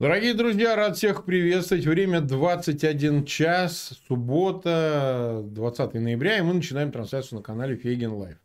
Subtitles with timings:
[0.00, 1.84] Дорогие друзья, рад всех приветствовать.
[1.84, 8.38] Время 21 час, суббота, 20 ноября, и мы начинаем трансляцию на канале Фейгин Live.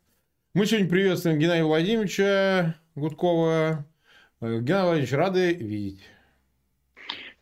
[0.52, 3.86] Мы сегодня приветствуем Геннадия Владимировича Гудкова.
[4.42, 6.02] Э, Геннадий Владимирович, рады видеть.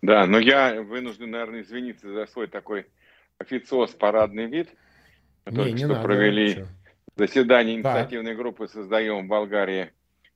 [0.01, 2.87] Да, но я вынужден, наверное, извиниться за свой такой
[3.39, 4.69] официоз парадный вид.
[5.45, 6.67] Мы не, только не что надо, провели ничего.
[7.17, 8.39] заседание инициативной да.
[8.39, 9.91] группы «Создаем в Болгарии»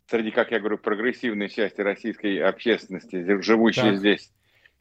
[0.08, 3.96] среди, как я говорю, прогрессивной части российской общественности, живущей так.
[3.96, 4.32] здесь,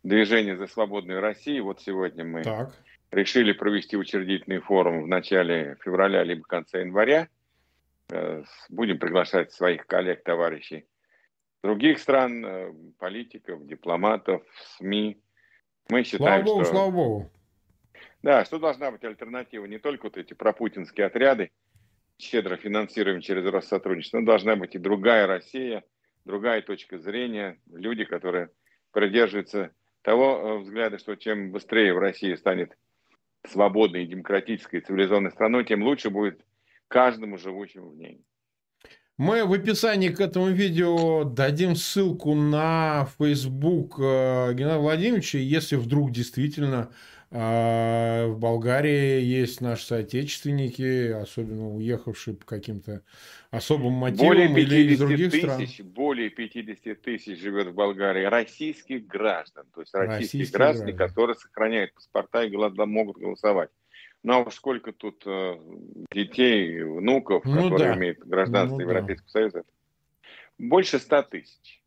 [0.03, 1.65] движение за свободную Россию.
[1.65, 2.73] Вот сегодня мы так.
[3.11, 7.27] решили провести учредительный форум в начале февраля либо конце января.
[8.09, 10.85] Э, будем приглашать своих коллег, товарищей
[11.63, 14.41] других стран, э, политиков, дипломатов,
[14.77, 15.17] СМИ.
[15.89, 16.71] Мы считаем, слава Богу, что...
[16.71, 17.31] Слава Богу.
[18.23, 19.65] Да, что должна быть альтернатива?
[19.65, 21.51] Не только вот эти пропутинские отряды,
[22.19, 25.83] щедро финансируем через Россотрудничество, но должна быть и другая Россия,
[26.25, 28.49] другая точка зрения, люди, которые
[28.91, 32.77] придерживаются того э, взгляда, что чем быстрее в России станет
[33.45, 36.41] свободной, демократической, цивилизованной страной, тем лучше будет
[36.87, 38.21] каждому живущему в ней.
[39.17, 46.11] Мы в описании к этому видео дадим ссылку на Facebook э, Геннадия Владимировича, если вдруг
[46.11, 46.91] действительно
[47.31, 53.03] э, в Болгарии есть наши соотечественники, особенно уехавшие по каким-то
[53.51, 55.89] особым мотивам более или из других тысяч, стран.
[55.91, 61.35] Более 50 тысяч живет в Болгарии российских граждан, то есть российских, российских граждан, граждан, которые
[61.35, 63.69] сохраняют паспорта и могут голосовать.
[64.23, 65.57] Ну а сколько тут э,
[66.11, 67.95] детей, внуков, ну, которые да.
[67.97, 69.31] имеют гражданство ну, Европейского да.
[69.31, 69.63] Союза?
[70.57, 71.81] Больше ста тысяч.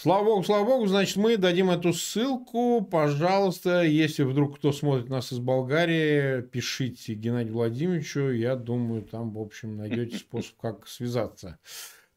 [0.00, 2.86] Слава богу, слава богу, значит, мы дадим эту ссылку.
[2.88, 8.30] Пожалуйста, если вдруг кто смотрит нас из Болгарии, пишите Геннадию Владимировичу.
[8.30, 11.58] Я думаю, там, в общем, найдете способ, как связаться.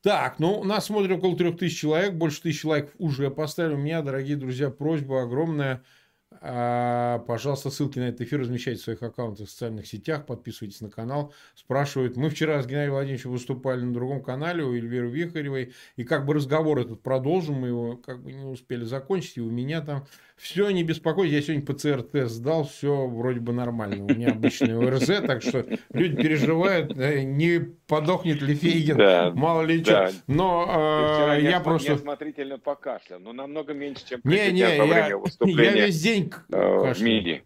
[0.04, 3.74] Так, ну, нас смотрит около трех тысяч человек, больше тысячи лайков уже поставили.
[3.74, 5.84] У меня, дорогие друзья, просьба огромная–
[6.40, 10.90] а, пожалуйста, ссылки на этот эфир размещайте в своих аккаунтах в социальных сетях, подписывайтесь на
[10.90, 11.34] канал.
[11.56, 16.26] Спрашивают, мы вчера с Геннадием Владимировичем выступали на другом канале у Эльвиры Вихаревой, и как
[16.26, 20.08] бы разговор этот продолжим, мы его как бы не успели закончить, и у меня там
[20.42, 24.04] все, не беспокойтесь, я сегодня ПЦР-тест сдал, все вроде бы нормально.
[24.04, 25.64] У меня обычный ОРЗ, так что
[25.94, 30.08] люди переживают, э, не подохнет ли Фейген, да, мало ли да.
[30.08, 30.18] что.
[30.26, 31.94] Но э, я, я просто...
[31.94, 37.44] осмотрительно покашлял, но намного меньше, чем не, не, я, я весь день э, в МИДе.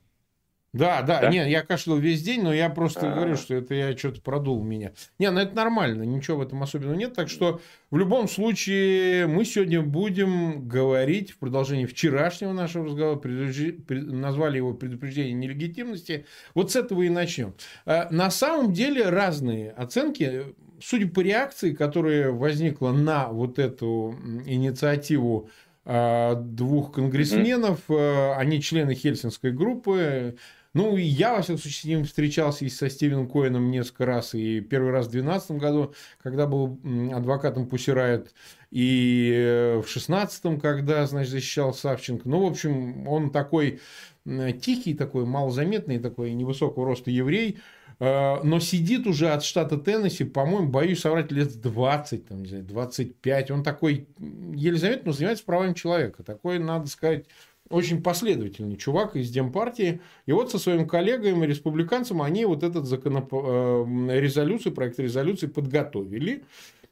[0.76, 3.16] Да, да, да, не, я кашлял весь день, но я просто А-а-а.
[3.16, 4.92] говорю, что это я что-то продул меня.
[5.20, 7.14] Не, ну это нормально, ничего в этом особенного нет.
[7.14, 13.78] Так что в любом случае мы сегодня будем говорить в продолжении вчерашнего нашего разговора, предупрежи...
[13.90, 16.26] назвали его предупреждение нелегитимности.
[16.54, 17.54] Вот с этого и начнем.
[17.86, 20.44] А, на самом деле разные оценки,
[20.82, 24.14] судя по реакции, которая возникла на вот эту
[24.46, 25.50] инициативу
[25.86, 28.34] а, двух конгрессменов, mm-hmm.
[28.36, 30.36] они члены Хельсинской группы,
[30.76, 34.36] ну, я, во всяком случае, с ним встречался и со Стивеном Коэном несколько раз.
[34.36, 36.78] И первый раз в 2012 году, когда был
[37.14, 38.34] адвокатом Пусирает,
[38.72, 42.28] и э, в 16 когда, значит, защищал Савченко.
[42.28, 43.80] Ну, в общем, он такой
[44.26, 47.60] тихий, такой малозаметный, такой невысокого роста еврей,
[48.02, 52.66] э, но сидит уже от штата Теннесси, по-моему, боюсь соврать, лет 20, там, не знаю,
[52.66, 53.52] 25.
[53.52, 56.24] Он такой еле заметно, но занимается правами человека.
[56.24, 57.28] Такой, надо сказать,
[57.70, 60.02] очень последовательный чувак из Демпартии.
[60.26, 63.34] И вот со своим коллегами, республиканцем, они вот этот законоп...
[63.34, 66.44] Э, резолюцию, проект резолюции подготовили.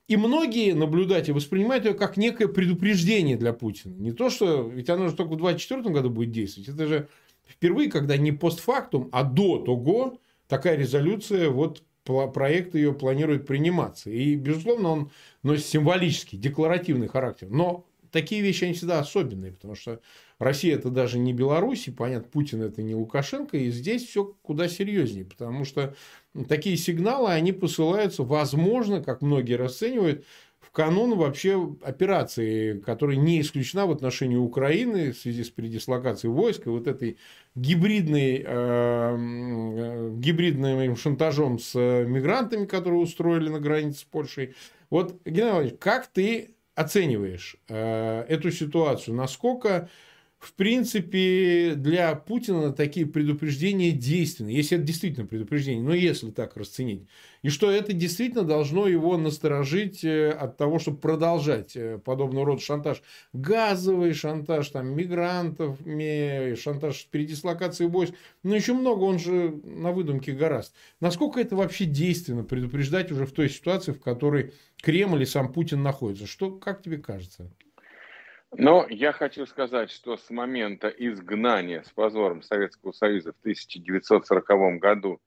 [0.07, 3.94] И многие наблюдатели воспринимают ее как некое предупреждение для Путина.
[3.94, 4.67] Не то, что...
[4.67, 6.69] Ведь оно же только в 2024 году будет действовать.
[6.69, 7.07] Это же
[7.47, 10.17] впервые, когда не постфактум, а до того
[10.47, 14.09] такая резолюция, вот проект ее планирует приниматься.
[14.09, 15.11] И, безусловно, он
[15.41, 17.47] носит символический, декларативный характер.
[17.50, 20.00] Но такие вещи, они всегда особенные, потому что
[20.44, 24.68] Россия это даже не Беларусь, и понятно, Путин это не Лукашенко, и здесь все куда
[24.68, 25.96] серьезнее, потому что
[26.48, 30.26] такие сигналы, они посылаются, возможно, как многие расценивают,
[30.64, 36.66] в канун вообще операции, которая не исключена в отношении Украины в связи с передислокацией войск
[36.66, 37.17] и вот этой
[37.53, 44.56] гибридной, э, э гибридным шантажом с мигрантами, которые устроили на границе с Польшей.
[44.90, 49.16] Вот, Геннадий Владимирович, как ты оцениваешь э, эту ситуацию?
[49.16, 49.90] Насколько
[50.43, 57.07] в принципе, для Путина такие предупреждения действенны, если это действительно предупреждение, но если так расценить.
[57.43, 62.61] И что это действительно должно его насторожить э, от того, чтобы продолжать э, подобного рода
[62.61, 63.01] шантаж.
[63.31, 65.78] Газовый шантаж там, мигрантов,
[66.59, 68.13] шантаж передислокации войск.
[68.43, 70.73] Но еще много, он же на выдумке гораст.
[70.99, 75.84] Насколько это вообще действенно предупреждать уже в той ситуации, в которой Кремль и сам Путин
[75.84, 76.28] находятся?
[76.28, 77.49] Что, как тебе кажется?
[78.58, 85.20] Но я хочу сказать, что с момента изгнания с позором Советского Союза в 1940 году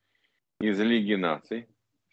[0.61, 1.69] из Лиги наций,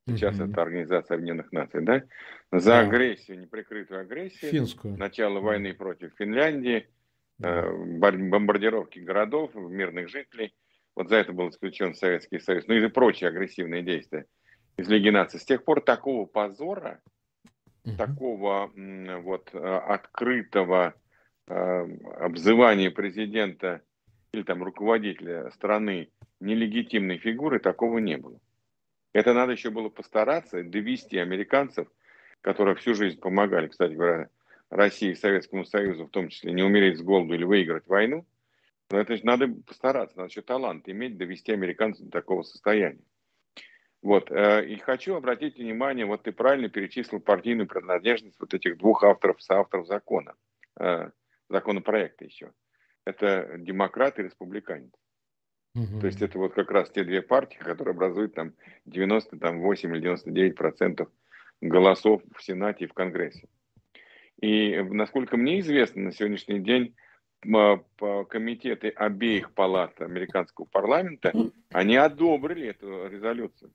[0.08, 0.52] сейчас mm-hmm.
[0.52, 2.04] это Организация Объединенных Наций, да,
[2.52, 4.98] за агрессию, неприкрытую агрессию, Финскую.
[4.98, 6.88] начало войны против Финляндии,
[7.42, 10.54] э, бомбардировки городов, мирных жителей,
[10.96, 14.26] вот за это был исключен Советский Союз, ну и прочие агрессивные действия
[14.78, 15.40] из Лиги наций.
[15.40, 17.02] С тех пор такого позора,
[17.86, 17.98] mm-hmm.
[17.98, 18.72] такого
[19.22, 20.96] вот э, открытого
[21.48, 23.82] э, обзывания президента
[24.32, 26.10] или там руководителя страны
[26.40, 28.40] нелегитимной фигуры, такого не было.
[29.14, 31.88] Это надо еще было постараться довести американцев,
[32.42, 34.30] которые всю жизнь помогали, кстати говоря,
[34.70, 38.26] России и Советскому Союзу, в том числе, не умереть с голоду или выиграть войну.
[38.90, 43.04] Но это надо постараться, надо еще талант иметь, довести американцев до такого состояния.
[44.02, 44.30] Вот.
[44.32, 49.42] Э, и хочу обратить внимание, вот ты правильно перечислил партийную принадлежность вот этих двух авторов,
[49.42, 50.36] соавторов закона,
[50.80, 51.10] э,
[51.54, 52.52] законопроекта еще.
[53.06, 54.92] Это демократ и республиканец.
[55.76, 56.02] Угу.
[56.02, 58.54] То есть это вот как раз те две партии, которые образуют там
[58.86, 61.10] 98 или 99 процентов
[61.62, 63.48] голосов в Сенате и в Конгрессе.
[64.42, 66.96] И насколько мне известно, на сегодняшний день
[67.42, 71.34] комитеты обеих палат американского парламента,
[71.72, 73.74] они одобрили эту резолюцию.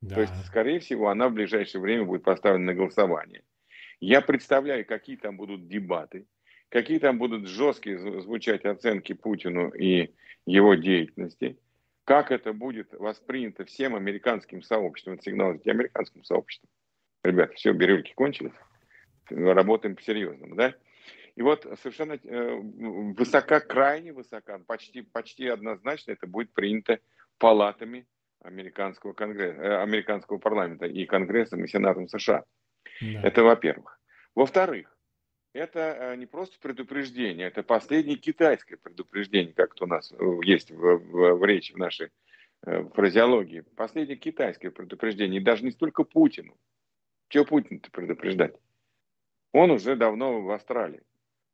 [0.00, 0.14] Да.
[0.14, 3.42] То есть, скорее всего, она в ближайшее время будет поставлена на голосование.
[4.00, 6.26] Я представляю, какие там будут дебаты,
[6.70, 10.14] какие там будут жесткие звучать оценки Путину и
[10.46, 11.58] его деятельности,
[12.04, 16.68] как это будет воспринято всем американским сообществом, это сигнал для американскому сообществу.
[17.22, 18.54] Ребята, все, бирюльки кончились,
[19.28, 20.74] работаем по-серьезному, да?
[21.36, 22.54] И вот совершенно э,
[23.16, 26.98] высока, крайне высока, почти, почти однозначно это будет принято
[27.38, 28.06] палатами
[28.42, 32.44] американского, конгресса, э, американского парламента и Конгрессом и Сенатом США.
[33.00, 33.22] Да.
[33.22, 34.00] Это во-первых.
[34.34, 34.94] Во-вторых,
[35.52, 40.70] это э, не просто предупреждение, это последнее китайское предупреждение, как это у нас э, есть
[40.70, 42.10] в, в, в речи в нашей
[42.62, 43.62] э, фразеологии.
[43.76, 46.56] Последнее китайское предупреждение, и даже не столько Путину.
[47.28, 48.54] Чего Путин-то предупреждать?
[49.52, 51.02] Он уже давно в Австралии,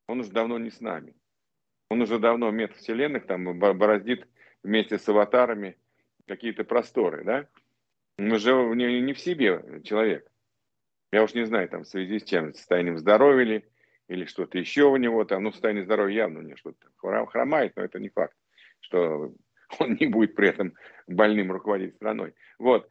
[0.07, 1.15] он уже давно не с нами.
[1.89, 4.27] Он уже давно метр вселенных там бороздит
[4.63, 5.77] вместе с аватарами
[6.27, 7.49] какие-то просторы, да?
[8.19, 10.29] Он уже не, не в себе человек.
[11.13, 13.65] Я уж не знаю, там, в связи с чем, состоянием здоровья ли,
[14.09, 16.87] или что-то еще у него там, ну, состояние здоровья явно у него что-то
[17.27, 18.37] хромает, но это не факт,
[18.81, 19.33] что
[19.79, 20.75] он не будет при этом
[21.07, 22.35] больным руководить страной.
[22.59, 22.89] Вот.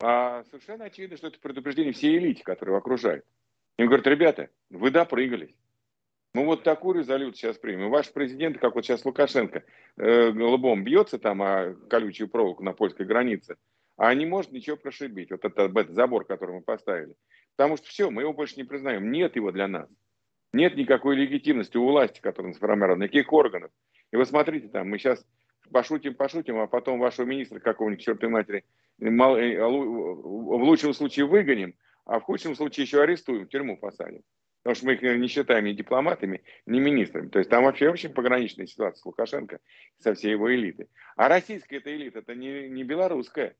[0.00, 3.24] А совершенно очевидно, что это предупреждение всей элите, которая его окружает.
[3.78, 5.54] Им говорят, ребята, вы допрыгались.
[6.34, 7.90] Мы вот такую резолюцию сейчас примем.
[7.90, 9.64] Ваш президент, как вот сейчас Лукашенко,
[9.98, 13.56] э, бьется там о колючую проволоку на польской границе,
[13.96, 15.30] а не может ничего прошибить.
[15.30, 17.14] Вот этот, этот забор, который мы поставили.
[17.54, 19.12] Потому что все, мы его больше не признаем.
[19.12, 19.90] Нет его для нас.
[20.52, 23.70] Нет никакой легитимности у власти, которая сформирована, никаких органов.
[24.10, 25.26] И вы смотрите, там мы сейчас
[25.70, 28.64] пошутим, пошутим, а потом вашего министра какого-нибудь чертой матери
[29.00, 34.22] э, в лучшем случае выгоним, а в худшем случае еще арестуем, в тюрьму посадим.
[34.62, 37.28] Потому что мы их не считаем ни дипломатами, ни министрами.
[37.28, 39.58] То есть там вообще очень пограничная ситуация с Лукашенко
[39.98, 40.88] со всей его элитой.
[41.16, 43.56] А российская эта элита, это не, не белорусская.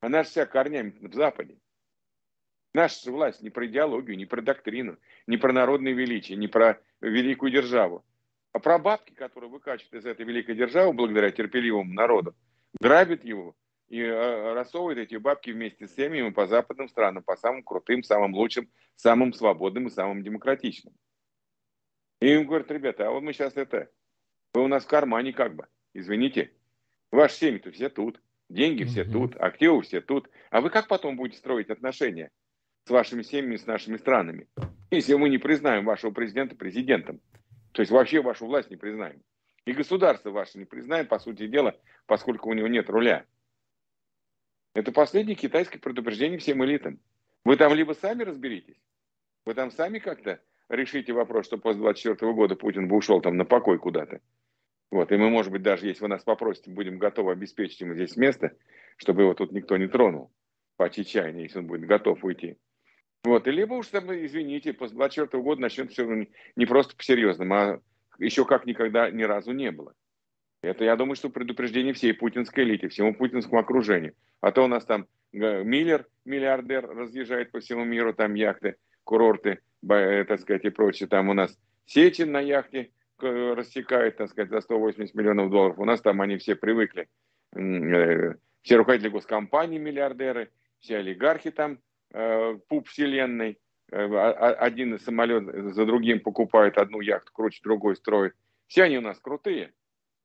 [0.00, 1.56] Она же вся корнями в Западе.
[2.74, 7.52] Наша власть не про идеологию, не про доктрину, не про народное величие, не про великую
[7.52, 8.04] державу,
[8.52, 12.34] а про бабки, которые выкачивают из этой великой державы благодаря терпеливому народу,
[12.80, 13.54] грабит его
[13.88, 18.34] и э, рассовывает эти бабки вместе с семьями по западным странам, по самым крутым, самым
[18.34, 20.94] лучшим, самым свободным и самым демократичным.
[22.20, 23.88] И им говорят, ребята, а вот мы сейчас это,
[24.52, 26.52] вы у нас в кармане как бы, извините,
[27.12, 31.38] ваши семьи-то все тут, деньги все тут, активы все тут, а вы как потом будете
[31.38, 32.32] строить отношения?
[32.86, 34.46] С вашими семьями, с нашими странами.
[34.90, 37.20] Если мы не признаем вашего президента президентом,
[37.72, 39.22] то есть вообще вашу власть не признаем.
[39.64, 41.74] И государство ваше не признаем, по сути дела,
[42.06, 43.24] поскольку у него нет руля.
[44.74, 47.00] Это последнее китайское предупреждение всем элитам.
[47.44, 48.80] Вы там либо сами разберитесь,
[49.44, 53.44] вы там сами как-то решите вопрос, что после 24 года Путин бы ушел там на
[53.44, 54.20] покой куда-то.
[54.90, 58.16] Вот, и мы, может быть, даже если вы нас попросите, будем готовы обеспечить ему здесь
[58.16, 58.56] место,
[58.96, 60.32] чтобы его тут никто не тронул
[60.76, 62.58] по чечаянию, если он будет готов уйти.
[63.24, 66.26] Вот, и либо уж там, извините, после 24 года начнет все
[66.56, 67.80] не просто по-серьезному, а
[68.18, 69.94] еще как никогда ни разу не было.
[70.62, 74.14] Это, я думаю, что предупреждение всей путинской элите, всему путинскому окружению.
[74.40, 79.60] А то у нас там э, Миллер, миллиардер, разъезжает по всему миру, там яхты, курорты,
[79.88, 81.08] э, так сказать, и прочее.
[81.08, 82.90] Там у нас Сечин на яхте
[83.20, 85.78] э, рассекает, так сказать, за 180 миллионов долларов.
[85.78, 87.08] У нас там они все привыкли.
[87.52, 90.50] Все руководители госкомпаний миллиардеры,
[90.80, 91.78] все олигархи там
[92.68, 93.58] пуп вселенной,
[93.90, 98.34] один самолет за другим покупает одну яхту, круче другой строит.
[98.66, 99.72] Все они у нас крутые.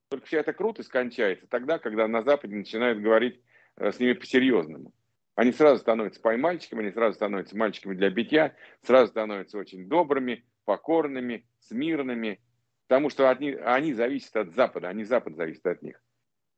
[0.10, 3.42] Только вся эта крутость кончается тогда, когда на Западе начинают говорить
[3.78, 4.94] с ними по-серьезному.
[5.36, 11.46] Они сразу становятся поймальчиками, они сразу становятся мальчиками для битья, сразу становятся очень добрыми, покорными,
[11.60, 12.42] смирными,
[12.88, 16.02] потому что они, они зависят от Запада, а не Запад зависит от них.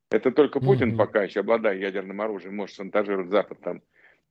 [0.10, 0.98] Это только Путин mm-hmm.
[0.98, 3.82] пока еще, обладая ядерным оружием, может шантажировать Запад там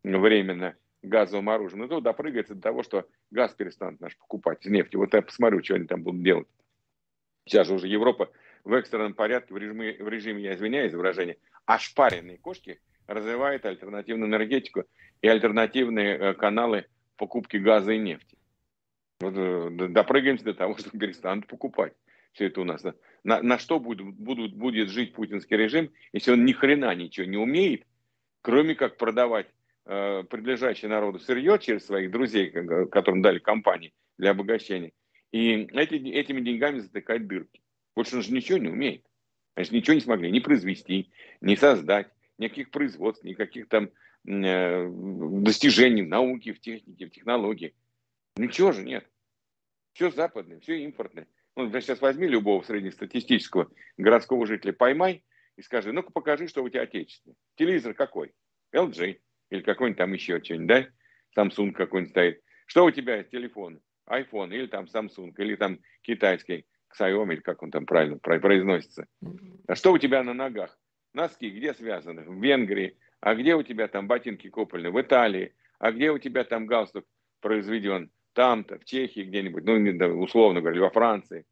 [0.03, 1.81] временно газовым оружием.
[1.81, 4.97] Но то допрыгается до того, что газ перестанут наш покупать из нефти.
[4.97, 6.49] Вот я посмотрю, что они там будут делать.
[7.47, 8.31] Сейчас же уже Европа
[8.65, 14.29] в экстренном порядке, в режиме, в режиме я извиняюсь за выражение, ошпаренные кошки развивает альтернативную
[14.29, 14.85] энергетику
[15.23, 18.37] и альтернативные э, каналы покупки газа и нефти.
[19.21, 21.95] Вот, э, допрыгаемся до того, что перестанут покупать
[22.33, 22.83] все это у нас.
[23.25, 27.37] На, на что будет, будут, будет жить путинский режим, если он ни хрена ничего не
[27.37, 27.85] умеет,
[28.43, 29.49] кроме как продавать
[29.91, 32.51] э, народу сырье через своих друзей,
[32.91, 34.93] которым дали компании для обогащения,
[35.33, 37.61] и эти, этими деньгами затыкать дырки.
[37.95, 39.05] Больше он же ничего не умеет.
[39.55, 43.91] Они же ничего не смогли ни произвести, ни создать, никаких производств, никаких там
[44.27, 47.75] э, достижений в науке, в технике, в технологии.
[48.37, 49.07] Ничего же нет.
[49.93, 51.27] Все западное, все импортное.
[51.57, 55.25] Ну, сейчас возьми любого среднестатистического городского жителя, поймай
[55.57, 57.37] и скажи, ну-ка покажи, что у тебя отечественное.
[57.57, 58.33] Телевизор какой?
[58.73, 59.19] LG
[59.51, 60.87] или какой-нибудь там еще что-нибудь, да?
[61.37, 62.41] Samsung какой-нибудь стоит.
[62.67, 63.81] Что у тебя телефон?
[64.09, 66.67] iPhone или там Samsung, или там китайский
[66.99, 69.07] Xiaomi, или как он там правильно произносится.
[69.67, 70.77] А что у тебя на ногах?
[71.13, 72.23] Носки где связаны?
[72.23, 72.97] В Венгрии.
[73.21, 74.91] А где у тебя там ботинки куплены?
[74.91, 75.55] В Италии.
[75.79, 77.05] А где у тебя там галстук
[77.41, 78.11] произведен?
[78.33, 81.47] Там-то, в Чехии где-нибудь, ну, условно говоря, во Франции.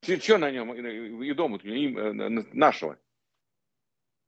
[0.00, 2.12] Что на нем и дома э,
[2.52, 2.98] нашего?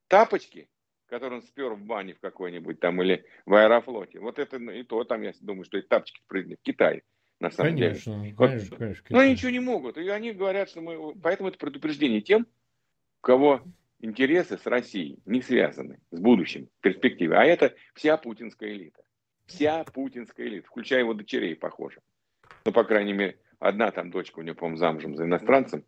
[0.09, 0.69] Тапочки,
[1.07, 4.19] которые он спер в бане в какой-нибудь там или в аэрофлоте.
[4.19, 7.03] Вот это и то там, я думаю, что эти тапочки произведены в Китае.
[7.39, 8.35] На самом конечно, деле.
[8.35, 9.07] Конечно, вот, конечно.
[9.11, 9.99] Но они ничего не могут.
[9.99, 11.15] И они говорят, что мы...
[11.17, 13.63] Поэтому это предупреждение тем, у кого
[14.01, 17.37] интересы с Россией не связаны с будущим, перспективой.
[17.37, 19.03] А это вся путинская элита.
[19.47, 22.01] Вся путинская элита, включая его дочерей, похоже.
[22.65, 25.85] Ну, по крайней мере, одна там дочка у него, по-моему, замужем за иностранцем.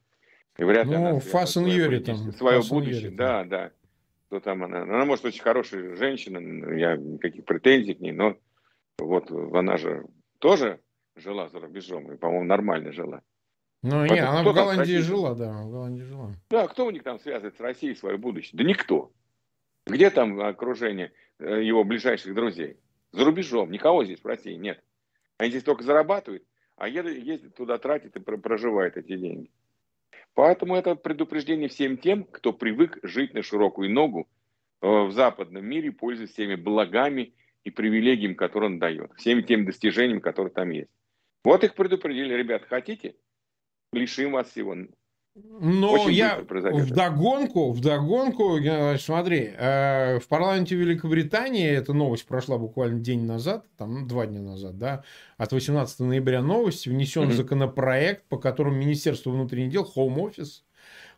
[0.58, 2.32] И вряд ли ну, она Фасен Юри там.
[2.32, 3.72] Свое Фасен будущее, Юри, да, да.
[4.28, 4.82] Кто там она?
[4.82, 6.38] Она, может, очень хорошая женщина,
[6.74, 8.36] я никаких претензий к ней, но
[8.98, 10.06] вот она же
[10.38, 10.80] тоже
[11.16, 13.22] жила за рубежом, и, по-моему, нормально жила.
[13.82, 16.32] Ну, не, она в Голландии жила, да, в Голландии жила.
[16.50, 18.58] Да, кто у них там связывает с Россией свое будущее?
[18.58, 19.12] Да никто.
[19.86, 22.76] Где там окружение э, его ближайших друзей?
[23.12, 23.70] За рубежом.
[23.70, 24.82] Никого здесь в России нет.
[25.38, 26.44] Они здесь только зарабатывают,
[26.76, 29.50] а ездят туда, тратят и проживают эти деньги.
[30.38, 34.28] Поэтому это предупреждение всем тем, кто привык жить на широкую ногу
[34.80, 40.20] э, в западном мире, пользуясь всеми благами и привилегиями, которые он дает, всеми теми достижениями,
[40.20, 40.92] которые там есть.
[41.42, 43.16] Вот их предупредили, ребят, хотите?
[43.92, 44.76] лишим вас всего.
[45.60, 48.58] Но Очень я в догонку, в догонку,
[48.98, 54.40] смотри, э, в парламенте Великобритании, эта новость прошла буквально день назад, там ну, два дня
[54.40, 55.02] назад, да,
[55.36, 57.32] от 18 ноября новости, внесен mm-hmm.
[57.32, 60.62] законопроект, по которому Министерство внутренних дел, Home Office,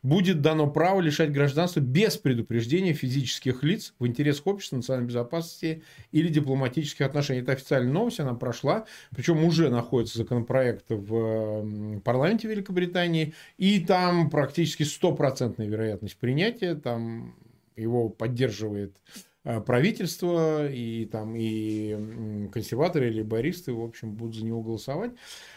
[0.03, 6.29] будет дано право лишать гражданства без предупреждения физических лиц в интересах общества, национальной безопасности или
[6.29, 7.41] дипломатических отношений.
[7.41, 8.87] Это официальная новость, она прошла.
[9.15, 13.35] Причем уже находится законопроект в парламенте Великобритании.
[13.59, 16.75] И там практически стопроцентная вероятность принятия.
[16.75, 17.35] Там
[17.77, 18.97] его поддерживает
[19.45, 25.13] э, правительство и там и консерваторы или бористы, в общем, будут за него голосовать.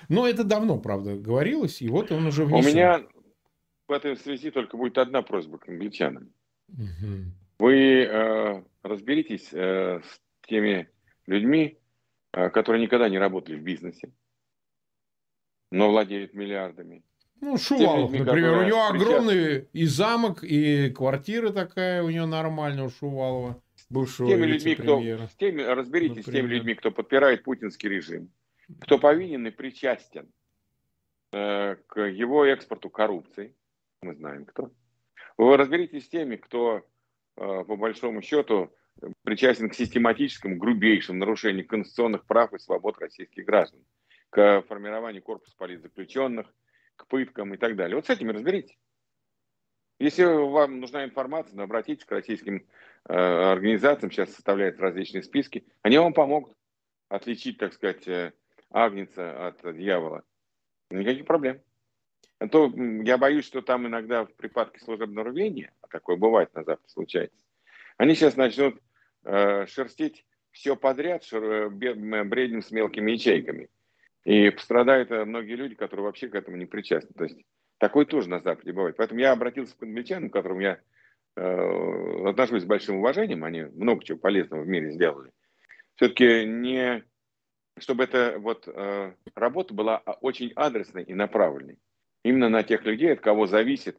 [0.10, 2.70] Но это давно, правда, говорилось, и вот он уже внесен.
[2.70, 3.04] У меня
[3.94, 6.34] в этой связи только будет одна просьба к англичанам.
[6.70, 7.32] Угу.
[7.60, 10.90] Вы э, разберитесь э, с теми
[11.28, 11.78] людьми,
[12.32, 14.12] э, которые никогда не работали в бизнесе,
[15.72, 17.04] но владеют миллиардами.
[17.40, 22.86] Ну, Шувалов, людьми, например, у него огромный и замок, и квартира такая у него нормальная
[22.86, 26.34] у Шувалова, бывшего с теми людьми, кто, с теми, Разберитесь например.
[26.34, 28.32] с теми людьми, кто подпирает путинский режим,
[28.80, 30.32] кто повинен и причастен
[31.34, 33.56] э, к его экспорту коррупции,
[34.04, 34.72] мы знаем кто.
[35.38, 36.84] Вы разберитесь с теми, кто, э,
[37.38, 38.72] по большому счету,
[39.24, 43.84] причастен к систематическому, грубейшему нарушению конституционных прав и свобод российских граждан,
[44.30, 46.54] к формированию корпуса политзаключенных,
[46.96, 47.96] к пыткам и так далее.
[47.96, 48.78] Вот с этими разберитесь.
[50.00, 52.68] Если вам нужна информация, ну, обратитесь к российским
[53.08, 56.56] э, организациям, сейчас составляют различные списки, они вам помогут
[57.10, 58.34] отличить, так сказать, э,
[58.70, 60.24] агнца от дьявола.
[60.90, 61.62] Никаких проблем
[62.52, 62.72] то
[63.04, 67.38] я боюсь, что там иногда в припадке служебного рвения, а такое бывает на Западе случается,
[67.98, 68.80] они сейчас начнут
[69.24, 73.70] э, шерстить все подряд бредим с мелкими ячейками.
[74.24, 77.10] И пострадают многие люди, которые вообще к этому не причастны.
[77.16, 77.38] То есть
[77.78, 78.96] такой тоже на Западе бывает.
[78.98, 80.80] Поэтому я обратился к англичанам, к которым я
[81.36, 83.44] э, отношусь с большим уважением.
[83.44, 85.32] Они много чего полезного в мире сделали.
[85.96, 87.04] Все-таки не
[87.80, 91.78] чтобы эта вот э, работа была очень адресной и направленной.
[92.24, 93.98] Именно на тех людей, от кого зависит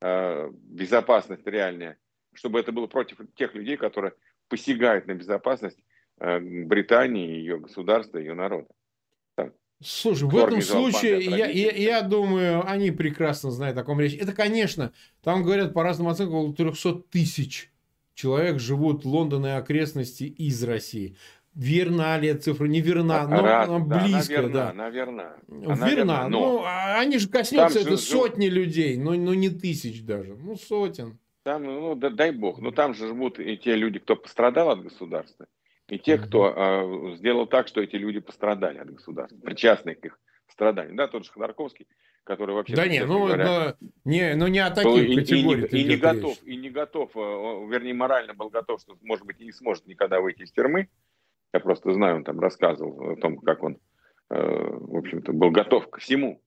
[0.00, 1.98] э, безопасность реальная.
[2.32, 4.14] Чтобы это было против тех людей, которые
[4.48, 5.78] посягают на безопасность
[6.18, 8.68] э, Британии, ее государства, ее народа.
[9.82, 14.14] Слушай, в этом случае, я, я, я думаю, они прекрасно знают о каком речь.
[14.14, 17.70] Это, конечно, там говорят по разным оценкам, около 300 тысяч
[18.14, 21.16] человек живут в Лондон и окрестности из России.
[21.54, 22.66] Верна ли эта цифра?
[22.66, 24.48] Не верна, но Раз, она близко, да.
[24.48, 24.70] да.
[24.70, 25.36] Она верна.
[25.48, 26.28] Она верна.
[26.28, 30.34] Но ну, а они же коснутся это же, сотни людей, но, но не тысяч даже,
[30.34, 31.18] ну сотен.
[31.44, 34.82] Там, ну, да, дай бог, но там же живут и те люди, кто пострадал от
[34.82, 35.46] государства,
[35.88, 40.18] и те, кто э, сделал так, что эти люди пострадали от государства, причастны к их
[40.48, 40.96] страданиям.
[40.96, 41.86] Да, тот же Ходорковский,
[42.24, 42.74] который вообще...
[42.74, 45.72] Да не, ну, говоря, но, не, ну не о таких и, категориях.
[45.72, 49.26] И, и, и не готов, и не готов, э, вернее, морально был готов, что, может
[49.26, 50.88] быть, и не сможет никогда выйти из тюрьмы.
[51.54, 53.78] Я просто знаю, он там рассказывал о том, как он,
[54.28, 56.42] э, в общем-то, был готов ко всему.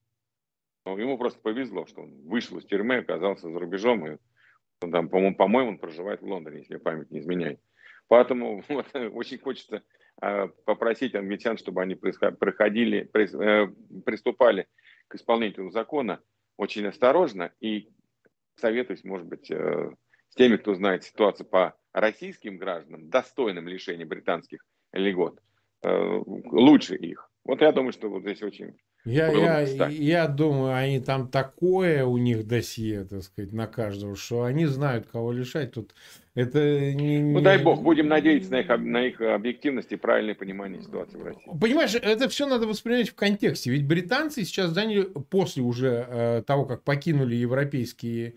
[0.84, 4.18] Но ему просто повезло, что он вышел из тюрьмы, оказался за рубежом, и
[4.82, 7.58] он там, по-моему, по-моему, он проживает в Лондоне, если память не изменяет.
[8.06, 9.82] Поэтому вот, очень хочется
[10.20, 13.66] э, попросить англичан, чтобы они проходили, э,
[14.04, 14.66] приступали
[15.08, 16.20] к исполнению закона
[16.58, 17.88] очень осторожно и
[18.56, 25.40] советуюсь, может быть, с теми, кто знает ситуацию по российским гражданам, достойным лишения британских льгот,
[25.82, 27.30] лучше их.
[27.44, 29.30] Вот я думаю, что вот здесь очень я,
[29.62, 34.66] я, я думаю, они там такое у них досье, так сказать, на каждого, что они
[34.66, 35.72] знают, кого лишать.
[35.72, 35.94] Тут
[36.34, 40.82] это не, Ну, дай бог, будем надеяться на их, на их объективность и правильное понимание
[40.82, 41.58] ситуации в России.
[41.58, 43.70] Понимаешь, это все надо воспринимать в контексте.
[43.70, 48.34] Ведь британцы сейчас заняли, после уже э, того, как покинули европейские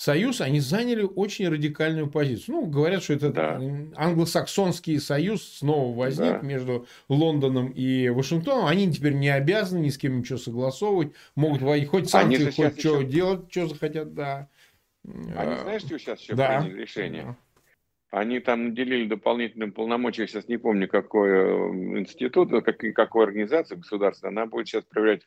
[0.00, 2.54] союз, они заняли очень радикальную позицию.
[2.54, 3.60] Ну, говорят, что это да.
[3.96, 6.40] англосаксонский союз снова возник да.
[6.40, 8.64] между Лондоном и Вашингтоном.
[8.64, 13.00] Они теперь не обязаны ни с кем ничего согласовывать, могут вводить хоть санкции, хоть что
[13.00, 13.04] еще...
[13.04, 14.48] делать, что захотят, да.
[15.04, 16.62] Они, а, знаешь, что сейчас еще да.
[16.62, 17.36] приняли решение?
[18.10, 24.32] Они там наделили дополнительным полномочия, сейчас не помню, какой э, институт, как, какой организация государственная,
[24.32, 25.26] она будет сейчас проверять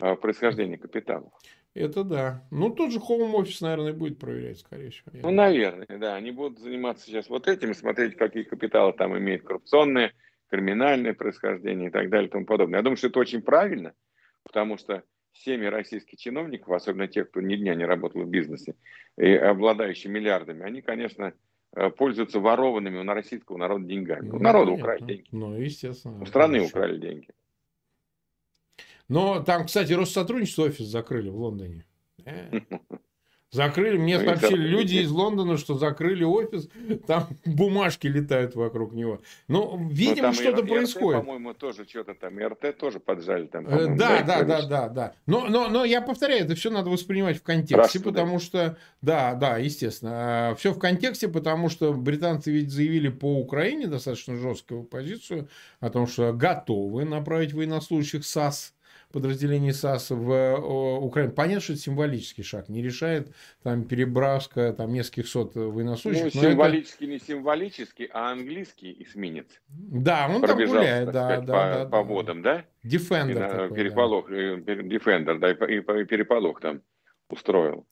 [0.00, 1.32] э, происхождение капиталов.
[1.74, 2.46] Это да.
[2.52, 5.10] Ну, тот же Home Office, наверное, будет проверять, скорее всего.
[5.12, 6.14] Ну, наверное, да.
[6.14, 10.12] Они будут заниматься сейчас вот этим, смотреть, какие капиталы там имеют коррупционные,
[10.50, 12.78] криминальное происхождение и так далее и тому подобное.
[12.78, 13.92] Я думаю, что это очень правильно,
[14.44, 15.02] потому что
[15.32, 18.76] семьи российских чиновников, особенно те, кто ни дня не работал в бизнесе,
[19.18, 21.32] и обладающие миллиардами, они, конечно,
[21.76, 24.28] э, пользуются ворованными у российского народа деньгами.
[24.28, 25.26] Ну, у народа украли деньги.
[25.32, 26.22] Ну, естественно.
[26.22, 26.70] У страны хорошо.
[26.70, 27.28] украли деньги.
[29.08, 31.84] Но там, кстати, Россотрудничество офис закрыли в Лондоне.
[32.24, 32.60] Э.
[33.54, 36.68] Закрыли, мне ну, сообщили люди из Лондона, что закрыли офис,
[37.06, 39.20] там бумажки летают вокруг него.
[39.46, 41.20] Ну, видимо, ну, что-то происходит.
[41.20, 43.68] По-моему, тоже что-то там, РТ тоже поджали там.
[43.68, 45.14] Э, да, да, да, да, да.
[45.26, 48.44] Но, но, но я повторяю, это все надо воспринимать в контексте, Раз, потому да.
[48.44, 53.86] что, да, да, естественно, а, все в контексте, потому что британцы ведь заявили по Украине
[53.86, 58.74] достаточно жесткую позицию о том, что готовы направить военнослужащих САС
[59.14, 60.56] подразделений САС в
[61.00, 61.32] Украину.
[61.32, 62.68] Понятно, что это символический шаг.
[62.68, 66.34] Не решает там перебраска там, нескольких сот военнослужащих.
[66.34, 67.12] Ну, символический, это...
[67.12, 69.46] не символический, а английский эсминец.
[69.68, 71.12] Да, он там гуляет.
[71.12, 72.64] Да, сказать, да, по, да, по водам, да?
[72.82, 73.48] Дефендер.
[73.48, 74.34] такой, переполох, да.
[74.34, 76.82] Defender, да, и, и переполох там
[77.30, 77.86] устроил.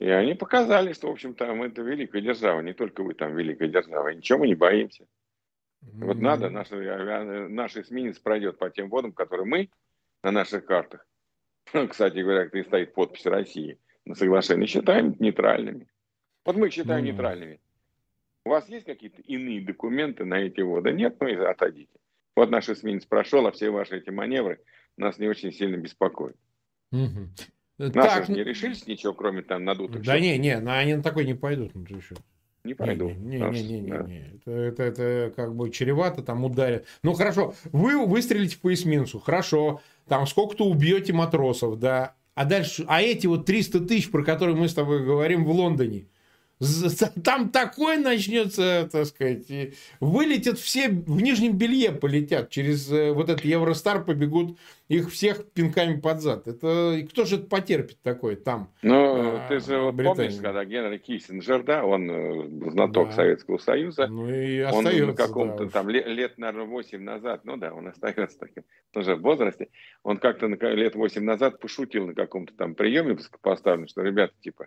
[0.00, 3.68] И они показали, что, в общем-то, мы это великая держава, не только вы там великая
[3.68, 5.06] держава, ничего мы не боимся.
[5.92, 9.70] Вот надо, наш, наш эсминец пройдет по тем водам, которые мы
[10.24, 11.06] на наших картах,
[11.90, 15.86] кстати говоря, где стоит подпись России на соглашение, считаем нейтральными.
[16.44, 17.08] Вот мы их считаем mm.
[17.08, 17.60] нейтральными.
[18.44, 20.92] У вас есть какие-то иные документы на эти воды?
[20.92, 21.98] Нет, ну и отойдите.
[22.36, 24.60] Вот наш эсминец прошел, а все ваши эти маневры
[24.96, 26.36] нас не очень сильно беспокоят.
[26.92, 27.28] Угу.
[27.78, 28.28] Наши так...
[28.28, 30.02] не решились ничего, кроме там надутых.
[30.02, 31.74] Да не, не, они на такой не пойдут.
[31.74, 32.16] Ну, еще.
[32.64, 33.10] Не пойду.
[33.10, 34.40] Не, не, не, не, не, не.
[34.40, 36.86] Это, это, это как бы чревато, там ударят.
[37.02, 42.14] Ну хорошо, вы выстрелите по эсминцу, хорошо, там сколько-то убьете матросов, да.
[42.34, 46.06] А дальше, а эти вот 300 тысяч, про которые мы с тобой говорим в Лондоне,
[47.24, 49.46] Там такое начнется, так сказать,
[50.00, 54.56] вылетят все, в нижнем белье полетят, через э, вот этот Евростар побегут,
[54.88, 56.46] их всех пинками под зад.
[56.46, 58.70] Это кто же это потерпит такое там?
[58.82, 63.14] Ну, а, ты же вот помнишь, когда Генри Киссинджер, да, он э, знаток да.
[63.14, 65.70] Советского Союза, ну, и он на каком-то да.
[65.70, 68.64] там лет, лет, наверное, 8 назад, ну да, он остается таким,
[68.94, 69.68] уже в возрасте,
[70.02, 74.66] он как-то лет 8 назад пошутил на каком-то там приеме поставлен, что, ребята, типа,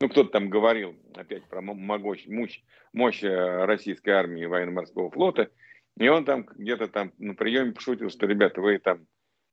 [0.00, 5.50] ну, кто-то там говорил опять про мощь, мощь, мощь э, российской армии и военно-морского флота,
[5.96, 9.06] и он там где-то там на приеме пошутил, что, ребята, вы там,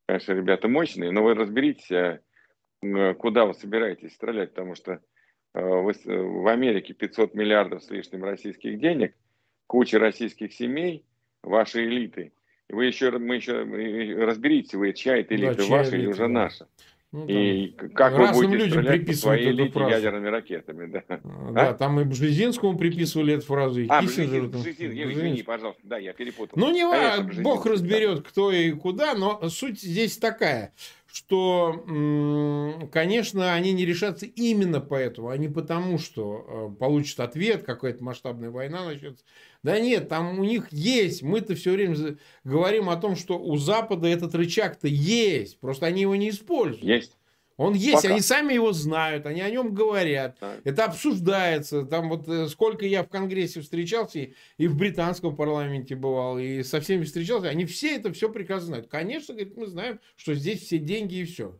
[0.05, 2.19] конечно, ребята мощные, но вы разберитесь, э,
[2.81, 5.01] э, куда вы собираетесь стрелять, потому что
[5.55, 9.15] вы, в Америке 500 миллиардов с лишним российских денег,
[9.67, 11.05] куча российских семей,
[11.43, 12.33] ваши элиты.
[12.69, 16.67] Вы еще, мы еще разберитесь, вы чья это элита, да, ваша или уже наша.
[17.13, 20.87] Ну, и как вы будете людям стрелять по своей элите ядерными ракетами.
[20.87, 21.73] Да, а, да а?
[21.75, 24.47] там и Бжезинскому приписывали эту фразу, и а, Киссинджеру.
[24.47, 26.53] Бжезин, Бжезин, извини, пожалуйста, да, я перепутал.
[26.55, 30.73] Ну, не важно, Бог разберет, кто и куда, но суть здесь такая,
[31.13, 38.03] что, конечно, они не решатся именно поэтому, а не потому, что э, получат ответ, какая-то
[38.03, 39.23] масштабная война начнется.
[39.61, 41.21] Да нет, там у них есть.
[41.21, 45.59] Мы-то все время говорим о том, что у Запада этот рычаг-то есть.
[45.59, 46.83] Просто они его не используют.
[46.83, 47.15] Есть.
[47.57, 48.09] Он есть, Пока.
[48.09, 50.37] они сами его знают, они о нем говорят.
[50.41, 50.55] Да.
[50.63, 51.83] Это обсуждается.
[51.83, 56.81] Там вот э, сколько я в Конгрессе встречался, и в британском парламенте бывал, и со
[56.81, 58.87] всеми встречался, они все это все прекрасно знают.
[58.87, 61.59] Конечно, говорит, мы знаем, что здесь все деньги и все.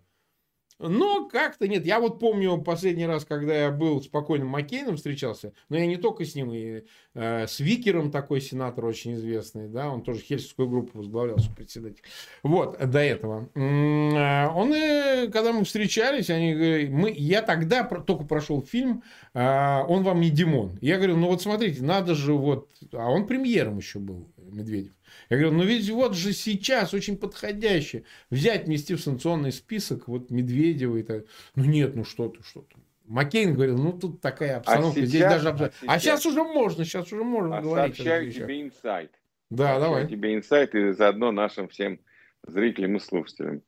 [0.79, 1.85] Но как-то нет.
[1.85, 6.25] Я вот помню последний раз, когда я был спокойным Маккейном встречался, но я не только
[6.25, 6.83] с ним, и
[7.13, 12.03] э, с Викером такой сенатор очень известный, да, он тоже Хельсинскую группу возглавлял, председатель.
[12.41, 13.49] Вот, до этого.
[13.55, 19.39] Э, он, и, когда мы встречались, они говорят, мы, я тогда только прошел фильм э,
[19.87, 20.77] «Он вам не Димон».
[20.81, 22.69] Я говорю, ну вот смотрите, надо же вот...
[22.91, 24.93] А он премьером еще был, Медведев.
[25.33, 30.29] Я говорю, ну ведь вот же сейчас очень подходящее взять, внести в санкционный список вот
[30.29, 31.25] Медведева и так.
[31.55, 32.75] Ну нет, ну что ты, что ты.
[33.05, 35.49] Маккейн говорил, ну тут такая а обстановка, а сейчас, здесь даже...
[35.49, 37.95] А сейчас, а сейчас уже можно, сейчас уже можно а говорить.
[37.95, 39.11] Сообщаю тебе инсайт.
[39.49, 40.07] Да, сообщаю давай.
[40.07, 41.99] тебе инсайт и заодно нашим всем
[42.43, 43.63] зрителям и слушателям.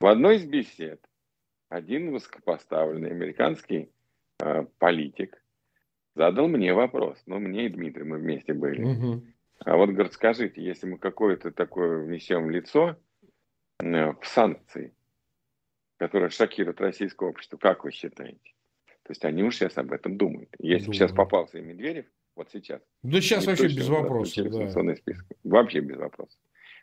[0.00, 1.00] В одной из бесед
[1.68, 3.88] один высокопоставленный американский
[4.40, 5.40] э, политик
[6.16, 7.22] задал мне вопрос.
[7.26, 8.82] Ну, мне и Дмитрий, мы вместе были.
[8.82, 9.22] Угу.
[9.60, 12.96] А вот, говорит, скажите, если мы какое-то такое внесем лицо
[13.80, 14.94] э, в санкции,
[15.96, 18.54] которое шокирует российское общество, как вы считаете?
[19.04, 20.50] То есть они уж сейчас об этом думают.
[20.58, 22.82] Если бы сейчас попался и Медведев, вот сейчас.
[23.02, 24.50] Да сейчас вообще без вопросов.
[24.50, 24.96] Да.
[24.96, 25.26] Список.
[25.44, 26.38] Вообще без вопросов.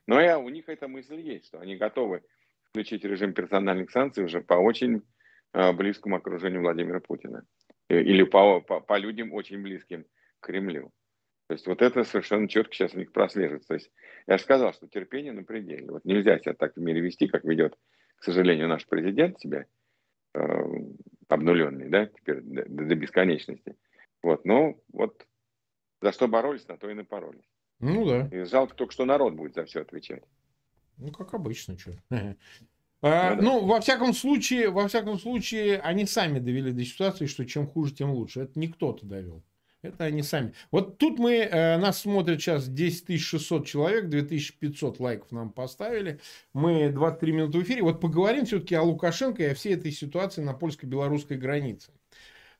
[0.07, 2.23] Но я, у них эта мысль есть, что они готовы
[2.69, 5.01] включить режим персональных санкций уже по очень
[5.53, 7.43] э, близкому окружению Владимира Путина.
[7.89, 10.05] Э, или по, по, по людям очень близким
[10.39, 10.91] к Кремлю.
[11.51, 13.67] То есть вот это совершенно четко сейчас у них прослеживается.
[13.67, 13.91] То есть
[14.25, 15.91] я же сказал, что терпение на пределе.
[15.91, 17.77] Вот нельзя себя так в мире вести, как ведет,
[18.15, 19.65] к сожалению, наш президент себя,
[20.33, 20.39] э,
[21.27, 23.75] обнуленный, да, теперь до, до бесконечности.
[24.23, 25.27] Вот, но вот
[25.99, 27.43] за что боролись, на то и напоролись.
[27.79, 28.29] Ну да.
[28.31, 30.23] И жалко только, что народ будет за все отвечать.
[30.95, 31.91] Ну, как обычно, что.
[33.03, 37.47] А, ну, ну, во всяком случае, во всяком случае, они сами довели до ситуации, что
[37.47, 38.41] чем хуже, тем лучше.
[38.41, 39.43] Это не кто-то довел.
[39.83, 40.53] Это они сами.
[40.71, 46.19] Вот тут мы, э, нас смотрят сейчас 10 600 человек, 2500 лайков нам поставили.
[46.53, 47.81] Мы 23 минуты в эфире.
[47.81, 51.91] Вот поговорим все-таки о Лукашенко и о всей этой ситуации на польско-белорусской границе.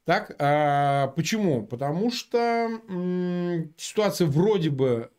[0.03, 1.63] Так, а почему?
[1.67, 2.39] Потому что
[2.89, 5.11] м, ситуация вроде бы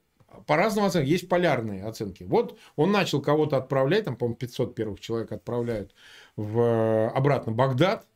[0.46, 2.24] по разным оценкам, есть полярные оценки.
[2.24, 5.94] Вот он начал кого-то отправлять, там, по-моему, 500 первых человек отправляют
[6.36, 8.06] в, обратно Багдад,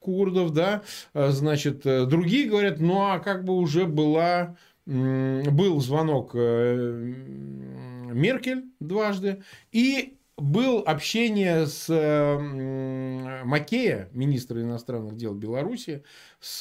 [0.00, 0.82] курдов, да,
[1.14, 7.14] э, значит, э, другие говорят, ну а как бы уже была, был звонок э,
[8.12, 11.86] Меркель дважды, и был общение с
[13.44, 16.02] Макея, министра иностранных дел Беларуси,
[16.40, 16.60] с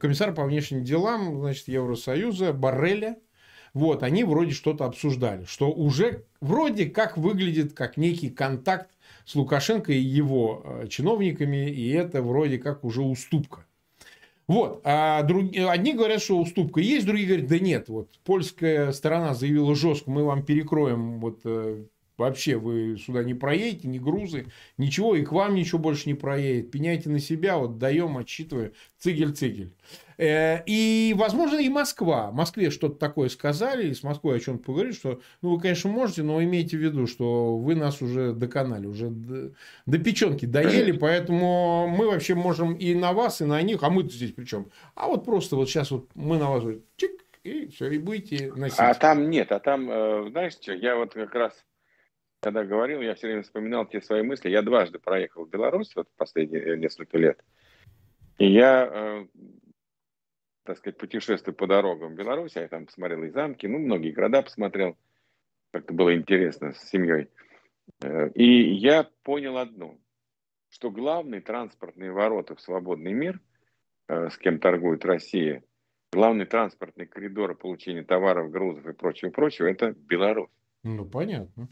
[0.00, 3.18] комиссаром по внешним делам значит, Евросоюза Барреля.
[3.72, 8.90] Вот, они вроде что-то обсуждали, что уже вроде как выглядит как некий контакт
[9.28, 13.66] с Лукашенко и его э, чиновниками, и это вроде как уже уступка.
[14.46, 14.80] Вот.
[14.84, 15.54] А друг...
[15.54, 17.90] одни говорят, что уступка есть, другие говорят, да нет.
[17.90, 21.84] Вот польская сторона заявила жестко, мы вам перекроем вот э,
[22.18, 26.70] вообще вы сюда не проедете, ни грузы, ничего, и к вам ничего больше не проедет.
[26.70, 29.72] Пеняйте на себя, вот даем, отсчитывая, цигель-цигель.
[30.18, 32.32] Э, и, возможно, и Москва.
[32.32, 36.24] Москве что-то такое сказали, и с Москвой о чем-то поговорили, что, ну, вы, конечно, можете,
[36.24, 39.52] но имейте в виду, что вы нас уже доконали, уже до,
[39.86, 44.02] до печенки доели, поэтому мы вообще можем и на вас, и на них, а мы
[44.02, 44.70] здесь причем.
[44.96, 46.64] А вот просто вот сейчас вот мы на вас
[46.96, 47.12] чик,
[47.44, 48.80] и все, и будете носить.
[48.80, 51.64] А там нет, а там, э, знаешь я вот как раз
[52.40, 54.48] когда говорил, я все время вспоминал те свои мысли.
[54.48, 57.42] Я дважды проехал в Беларусь вот последние несколько лет.
[58.38, 59.26] И я, э,
[60.64, 62.58] так сказать, путешествую по дорогам Беларуси.
[62.58, 64.96] Я там посмотрел и замки, ну, многие города посмотрел.
[65.72, 67.28] Как-то было интересно с семьей.
[68.02, 69.98] Э, и я понял одно,
[70.70, 73.40] что главные транспортные ворота в свободный мир,
[74.06, 75.64] э, с кем торгует Россия,
[76.12, 80.50] главный транспортный коридор получения товаров, грузов и прочего-прочего, это Беларусь.
[80.84, 81.68] Ну, понятно.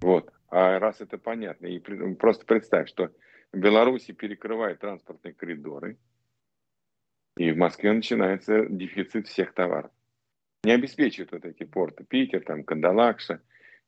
[0.00, 0.32] Вот.
[0.50, 1.78] А раз это понятно, и
[2.14, 3.10] просто представь, что
[3.52, 3.58] в
[4.12, 5.98] перекрывает транспортные коридоры,
[7.36, 9.92] и в Москве начинается дефицит всех товаров.
[10.64, 13.40] Не обеспечивают вот эти порты Питер, там Кандалакша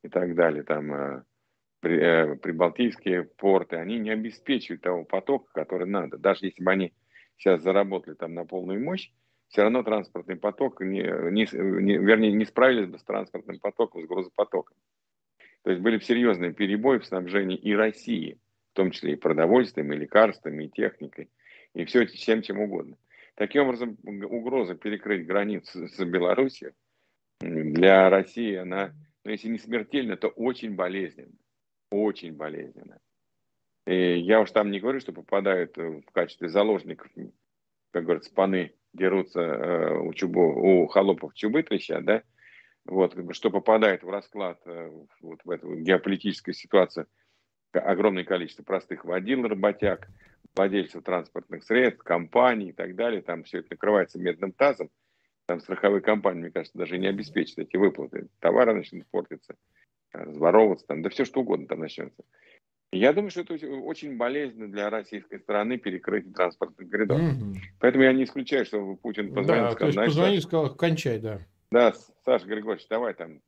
[0.03, 1.23] и так далее, там э,
[1.81, 6.17] при, э, прибалтийские порты, они не обеспечивают того потока, который надо.
[6.17, 6.95] Даже если бы они
[7.37, 9.11] сейчас заработали там на полную мощь,
[9.49, 11.49] все равно транспортный поток, не, не,
[11.83, 14.77] не, вернее, не справились бы с транспортным потоком, с грузопотоком.
[15.63, 18.39] То есть были серьезные перебои в снабжении и России,
[18.73, 21.29] в том числе и продовольствием, и лекарствами, и техникой,
[21.75, 22.97] и все, всем чем угодно.
[23.35, 26.73] Таким образом, угроза перекрыть границу с Белоруссией
[27.41, 28.93] для России, она,
[29.25, 31.33] ну, если не смертельна, то очень болезненна.
[31.91, 32.99] Очень болезненна.
[33.87, 37.11] И я уж там не говорю, что попадают в качестве заложников,
[37.93, 42.23] как говорится, паны дерутся э, у, чубо, у холопов чубы трещат, да,
[42.91, 44.91] вот, что попадает в расклад э,
[45.23, 47.07] вот в эту геополитическую ситуацию
[47.73, 50.09] огромное количество простых водил, работяг,
[50.57, 53.23] владельцев транспортных средств, компаний и так далее.
[53.23, 54.91] Там все это накрывается медным тазом.
[55.47, 58.29] Там страховые компании, мне кажется, даже не обеспечат эти выплаты.
[58.41, 59.55] Товары начнут портиться,
[60.13, 62.23] разворовываться, там, да все что угодно там начнется.
[62.93, 67.21] Я думаю, что это очень болезненно для российской стороны перекрыть транспортный коридор.
[67.21, 67.55] Mm-hmm.
[67.79, 71.47] Поэтому я не исключаю, что Путин позвонил да, сказал, то есть позвонил сказал, кончай, да.
[71.71, 71.93] Да,
[72.25, 73.41] Саша Григорьевич, давай там,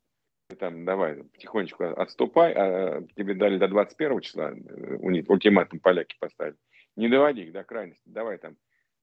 [0.59, 6.57] там давай потихонечку отступай, а тебе дали до 21 числа, э, ультиматум поляки поставили.
[6.95, 8.57] Не доводи их до крайности, давай там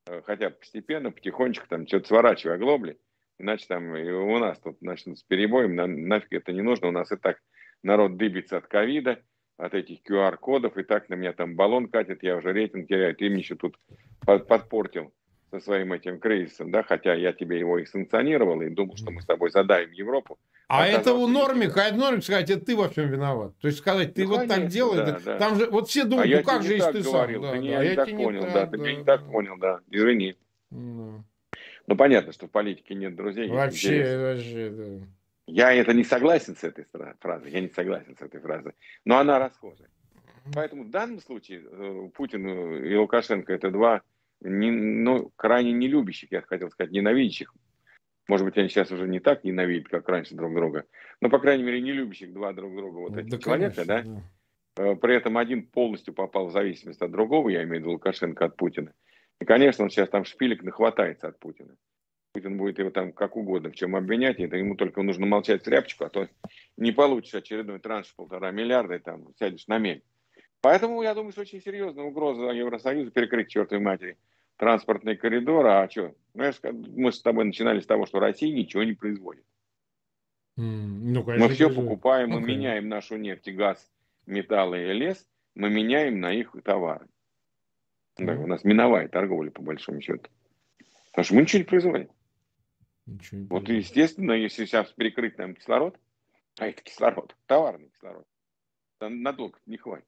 [0.08, 2.98] э, хотя постепенно, потихонечку там что-то сворачивай оглобли,
[3.38, 6.92] иначе там и у нас тут начнут с перебоем, нам нафиг это не нужно, у
[6.92, 7.42] нас и так
[7.84, 9.22] народ дыбится от ковида,
[9.58, 13.30] от этих QR-кодов, и так на меня там баллон катит, я уже рейтинг теряю, ты
[13.30, 13.78] мне еще тут
[14.26, 15.14] подпортил
[15.52, 19.22] со своим этим кризисом, да, хотя я тебе его и санкционировал, и думал, что мы
[19.22, 20.38] с тобой задаем Европу.
[20.68, 23.54] А это у нормик, а нормик сказать, это ты во всем виноват.
[23.60, 25.38] То есть сказать, ты ну, вот конечно, так делаешь, да, да.
[25.38, 27.52] там же, вот все думают, а ну как же, если ты говорил, сам.
[27.52, 30.36] Да, ты да, я, я так понял, да, ты меня не так понял, да, извини.
[30.70, 31.24] Ну.
[31.88, 33.50] ну, понятно, что в политике нет друзей.
[33.50, 35.06] Вообще, вообще, да.
[35.48, 36.86] Я это не согласен с этой
[37.20, 39.90] фразой, я не согласен с этой фразой, но она расхожая.
[40.54, 42.48] Поэтому в данном случае э, Путин
[42.84, 44.02] и Лукашенко это два
[44.42, 47.54] не, ну, крайне не любящих, я хотел сказать, ненавидящих.
[48.28, 50.86] Может быть, они сейчас уже не так ненавидят, как раньше друг друга,
[51.20, 54.22] но, по крайней мере, не любящих два друг друга вот этих да, человека, конечно, да?
[54.76, 54.92] да.
[54.92, 58.46] Э, при этом один полностью попал в зависимость от другого, я имею в виду Лукашенко
[58.46, 58.94] от Путина.
[59.42, 61.76] И, конечно, он сейчас там шпилек нахватается от Путина.
[62.34, 66.06] Путин будет его там как угодно в чем обвинять, это ему только нужно молчать тряпочку,
[66.06, 66.28] а то
[66.78, 70.04] не получишь очередной транш полтора миллиарда и там сядешь на мель.
[70.62, 74.18] Поэтому я думаю, что очень серьезная угроза Евросоюза перекрыть чертовой матери
[74.60, 75.66] транспортный коридор.
[75.66, 76.14] А что?
[76.36, 76.52] Ну,
[76.96, 79.46] мы с тобой начинали с того, что Россия ничего не производит.
[80.58, 83.92] ну, конечно, мы все покупаем, мы меняем нашу нефть и газ,
[84.28, 87.08] металлы и лес, мы меняем на их товары.
[88.20, 88.26] Mm.
[88.26, 90.30] Да, у нас миновая торговля, по большому счету.
[91.12, 92.10] Потому что мы ничего не производим.
[93.06, 95.98] Ничего не вот, естественно, если сейчас перекрыть нам кислород,
[96.60, 98.28] а это кислород, товарный кислород,
[99.00, 100.06] надолго не хватит.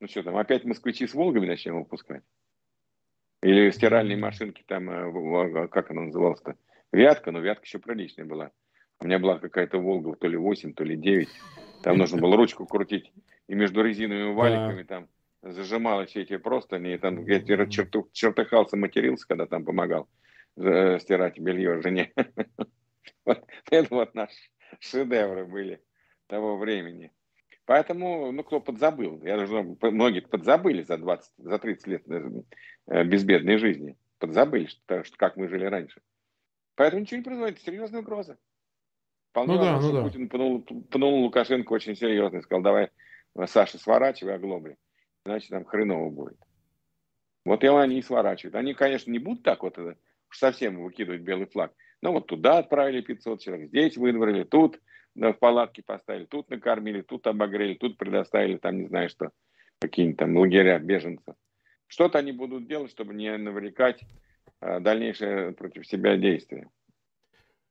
[0.00, 2.24] Ну что там, опять москвичи с Волгами начнем выпускать?
[3.42, 6.56] Или стиральные машинки там, э, как она называлась-то?
[6.92, 8.52] Вятка, но Вятка еще приличная была.
[9.00, 11.28] У меня была какая-то Волга, то ли 8, то ли 9.
[11.82, 13.12] Там нужно было ручку крутить.
[13.48, 15.08] И между резиновыми валиками там
[15.42, 16.94] зажималось все эти простыни.
[16.94, 20.08] И там я черту, чертыхался, матерился, когда там помогал
[20.56, 22.12] э, стирать белье жене.
[23.24, 24.36] Вот это вот наши
[24.80, 25.80] шедевры были
[26.28, 27.12] того времени.
[27.64, 32.42] Поэтому, ну, кто подзабыл, я даже, многие подзабыли за 20, за 30 лет э,
[32.86, 36.00] безбедной жизни, подзабыли, что, что как мы жили раньше.
[36.74, 38.38] Поэтому ничего не производит, серьезная угроза.
[39.30, 40.02] Вполне ну, да, ну, да.
[40.02, 42.90] Путин пнул, пнул Лукашенко очень серьезно и сказал, давай,
[43.46, 44.76] Саша, сворачивай оглобли,
[45.24, 46.38] иначе нам хреново будет.
[47.44, 48.54] Вот и они и сворачивают.
[48.54, 49.96] Они, конечно, не будут так вот это,
[50.30, 51.72] совсем выкидывать белый флаг.
[52.02, 54.80] Но вот туда отправили 500 человек, здесь выбрали, тут
[55.14, 59.30] в палатки поставили, тут накормили, тут обогрели, тут предоставили, там не знаю что,
[59.80, 61.34] какие-нибудь там лагеря беженцев.
[61.92, 64.00] Что-то они будут делать, чтобы не навлекать
[64.60, 66.70] а, дальнейшее против себя действие.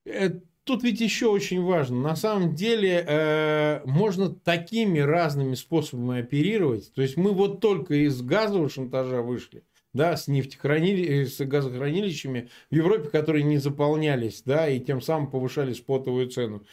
[0.06, 0.30] Э,
[0.64, 2.00] тут ведь еще очень важно.
[2.02, 6.94] На самом деле э, можно такими разными способами оперировать.
[6.94, 12.76] То есть мы вот только из газового шантажа вышли да, с нефтехранилищами, с газохранилищами в
[12.76, 16.64] Европе, которые не заполнялись, да, и тем самым повышали спотовую цену.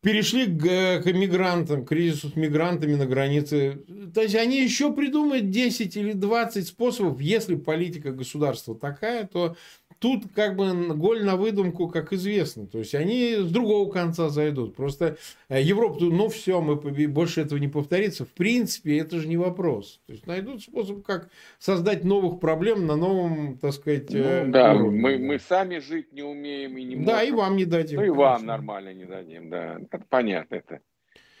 [0.00, 3.84] Перешли к, к мигрантам, к кризису с мигрантами на границе.
[4.14, 7.20] То есть они еще придумают 10 или 20 способов.
[7.20, 9.56] Если политика государства такая, то
[10.04, 12.66] тут как бы голь на выдумку, как известно.
[12.66, 14.76] То есть они с другого конца зайдут.
[14.76, 15.16] Просто
[15.48, 18.26] э, Европа, ну все, мы больше этого не повторится.
[18.26, 20.02] В принципе, это же не вопрос.
[20.06, 24.74] То есть найдут способ, как создать новых проблем на новом, так сказать, э, ну, да,
[24.74, 25.00] уровне.
[25.00, 27.06] Мы, мы сами жить не умеем и не можем.
[27.06, 27.98] Да, и вам не дадим.
[27.98, 29.78] Ну и вам нормально не дадим, да.
[29.90, 30.80] Это понятно это.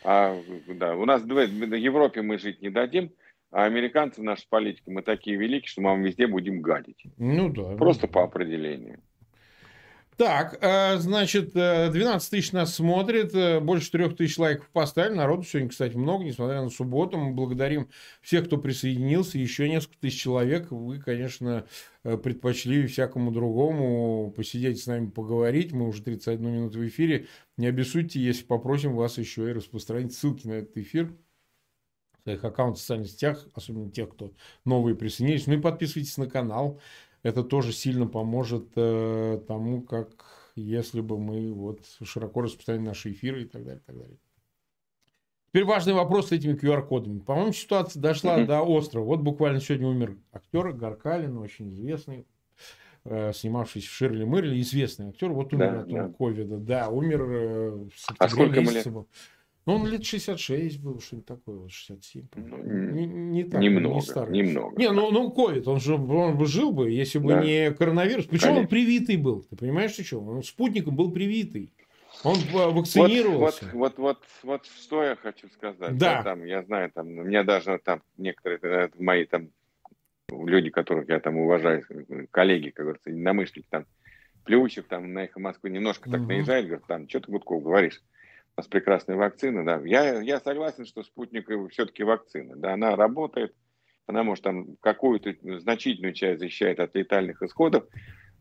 [0.04, 3.12] А, да, у нас в Европе мы жить не дадим,
[3.54, 7.04] а американцы, наша политика, мы такие великие, что мы вам везде будем гадить.
[7.18, 7.76] Ну да.
[7.76, 8.98] Просто по определению.
[10.16, 15.14] Так, э, значит, 12 э, тысяч нас смотрит, э, больше 4 тысяч лайков поставили.
[15.14, 17.16] Народу сегодня, кстати, много, несмотря на субботу.
[17.16, 17.88] Мы благодарим
[18.22, 19.38] всех, кто присоединился.
[19.38, 20.72] Еще несколько тысяч человек.
[20.72, 21.64] Вы, конечно,
[22.02, 25.72] предпочли всякому другому посидеть с нами, поговорить.
[25.72, 27.26] Мы уже 31 минуту в эфире.
[27.56, 31.12] Не обессудьте, если попросим вас еще и распространить ссылки на этот эфир
[32.24, 34.32] своих аккаунтах в социальных сетях, особенно тех, кто
[34.64, 35.46] новые присоединились.
[35.46, 36.80] Ну и подписывайтесь на канал.
[37.22, 40.10] Это тоже сильно поможет э, тому, как
[40.56, 44.18] если бы мы вот широко распространяли наши эфиры и так далее, и так далее.
[45.48, 47.20] Теперь важный вопрос с этими QR-кодами.
[47.20, 48.46] По-моему, ситуация дошла mm-hmm.
[48.46, 49.04] до острова.
[49.04, 52.26] Вот буквально сегодня умер актер Гаркалин, очень известный,
[53.04, 55.30] э, снимавшийся в Ширли Мырли, известный актер.
[55.30, 56.08] Вот умер да, от да.
[56.18, 56.56] ковида.
[56.58, 58.86] Да, умер э, в а сколько ему лет?
[59.66, 62.26] Ну, он лет 66 был, что-нибудь такое, вот 67.
[62.36, 62.58] Ну,
[62.92, 64.32] не, не так, немного, не старый.
[64.36, 64.76] Немного.
[64.78, 67.42] Не, ну, ну ковид, он же он бы жил бы, если бы да.
[67.42, 68.26] не коронавирус.
[68.26, 68.62] Причем Конечно.
[68.62, 70.20] он привитый был, ты понимаешь, что?
[70.20, 71.72] Он спутником был привитый.
[72.22, 73.64] Он вакцинировался.
[73.72, 75.96] Вот, вот, вот, вот что я хочу сказать.
[75.96, 76.12] Да.
[76.18, 79.48] Я, там, я знаю, там, у меня даже там некоторые э, мои там
[80.30, 81.84] люди, которых я там уважаю,
[82.30, 83.86] коллеги, как говорится, намышленники, там,
[84.44, 86.28] Плющев, там, на их Москвы немножко так угу.
[86.28, 88.02] наезжает, говорит, там, что ты, Гудков, говоришь?
[88.56, 89.80] У нас прекрасная вакцина, да.
[89.84, 93.54] Я, я согласен, что спутник все-таки вакцина, да, она работает,
[94.06, 97.84] она может там какую-то значительную часть защищает от летальных исходов,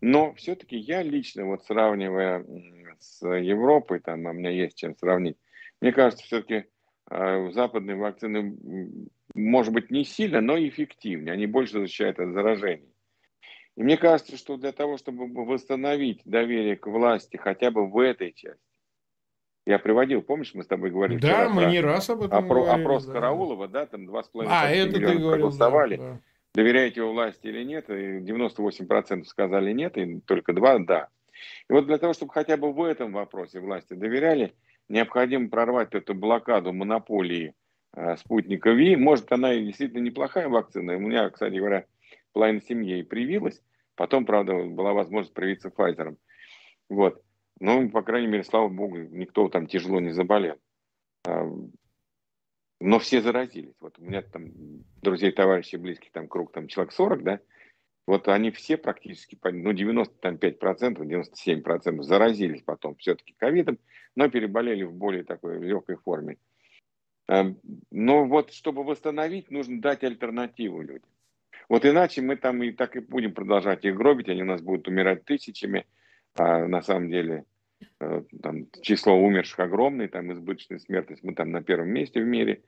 [0.02, 2.46] но все-таки я лично, вот сравнивая
[3.00, 5.38] с Европой, там, у меня есть чем сравнить,
[5.82, 6.66] мне кажется, все-таки
[7.10, 8.56] э, западные вакцины,
[9.34, 12.94] может быть, не сильно, но эффективнее, они больше защищают от заражений.
[13.76, 18.32] И мне кажется, что для того, чтобы восстановить доверие к власти хотя бы в этой
[18.32, 18.62] части,
[19.66, 22.82] я приводил, помнишь, мы с тобой говорили Да, мы не раз об этом опро- говорили.
[22.82, 23.14] Опрос да.
[23.14, 25.96] Караулова, да, там 2,5 а, это миллиона говорил, проголосовали.
[25.96, 26.20] Да, да.
[26.56, 27.90] Доверяете вы власти или нет?
[27.90, 31.08] И 98% сказали нет, и только 2 да.
[31.70, 34.54] И вот для того, чтобы хотя бы в этом вопросе власти доверяли,
[34.90, 37.56] необходимо прорвать эту блокаду монополии
[37.96, 38.96] э, спутника Ви.
[38.96, 40.96] Может, она и действительно неплохая вакцина.
[40.98, 41.86] У меня, кстати говоря,
[42.34, 43.62] половина семьи привилась.
[43.96, 46.16] Потом, правда, была возможность привиться Pfizer.
[46.90, 47.22] Вот.
[47.66, 50.60] Ну, по крайней мере, слава богу, никто там тяжело не заболел.
[51.26, 51.50] А,
[52.82, 53.74] но все заразились.
[53.80, 54.52] Вот у меня там
[55.02, 57.40] друзей, товарищей, близких, там круг, там человек 40, да,
[58.06, 63.80] вот они все практически, ну, 95%, 97% заразились потом все-таки ковидом,
[64.14, 66.40] но переболели в более такой легкой форме.
[67.30, 67.46] А,
[67.92, 71.10] но вот, чтобы восстановить, нужно дать альтернативу людям.
[71.70, 74.90] Вот иначе мы там и так и будем продолжать их гробить, они у нас будут
[74.90, 75.86] умирать тысячами,
[76.36, 77.46] а на самом деле
[78.42, 82.64] там, число умерших огромное, там избыточная смертность, мы там на первом месте в мире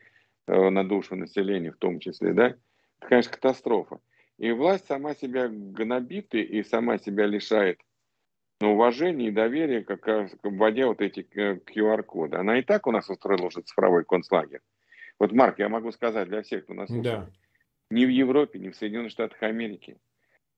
[0.48, 2.60] э, на душу населения в том числе, да, это,
[3.00, 4.00] конечно, катастрофа.
[4.38, 7.80] И власть сама себя гнобит и сама себя лишает
[8.60, 12.38] ну, уважения и доверия, как вводя вот эти QR-коды.
[12.38, 14.62] Э, Она и так у нас устроила уже цифровой концлагерь.
[15.20, 17.30] Вот, Марк, я могу сказать для всех, кто нас слушает, да.
[17.90, 19.98] ни в Европе, ни в Соединенных Штатах Америки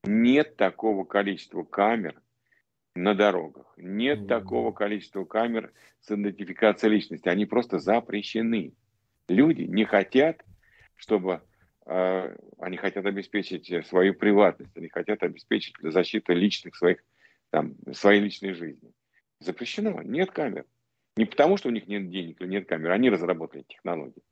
[0.08, 2.22] нет такого количества камер,
[2.98, 3.74] на дорогах.
[3.78, 4.28] Нет mm-hmm.
[4.28, 7.30] такого количества камер с идентификацией личности.
[7.30, 8.74] Они просто запрещены.
[9.28, 10.44] Люди не хотят,
[10.96, 11.42] чтобы
[11.86, 17.04] э, они хотят обеспечить свою приватность, они хотят обеспечить защиту личных своих,
[17.52, 18.92] там, своей личной жизни.
[19.40, 20.02] Запрещено.
[20.02, 20.66] Нет камер.
[21.16, 22.92] Не потому, что у них нет денег или нет камер.
[22.92, 24.24] Они разработали технологии.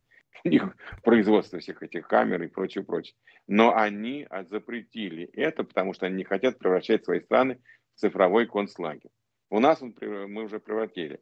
[0.43, 3.16] у них производство всех этих камер и прочее, прочее.
[3.47, 7.59] Но они запретили это, потому что они не хотят превращать свои страны
[7.96, 9.12] цифровой концлагерь.
[9.50, 11.22] У нас он, мы уже превратили.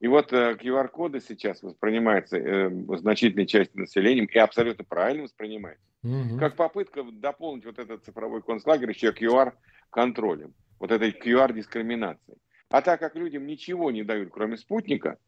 [0.00, 5.84] И вот QR-коды э, сейчас воспринимаются э, значительной частью населения и абсолютно правильно воспринимается.
[6.02, 6.38] Угу.
[6.38, 12.38] Как попытка дополнить вот этот цифровой концлагерь еще QR-контролем, вот этой QR-дискриминацией.
[12.68, 15.18] А так как людям ничего не дают, кроме спутника,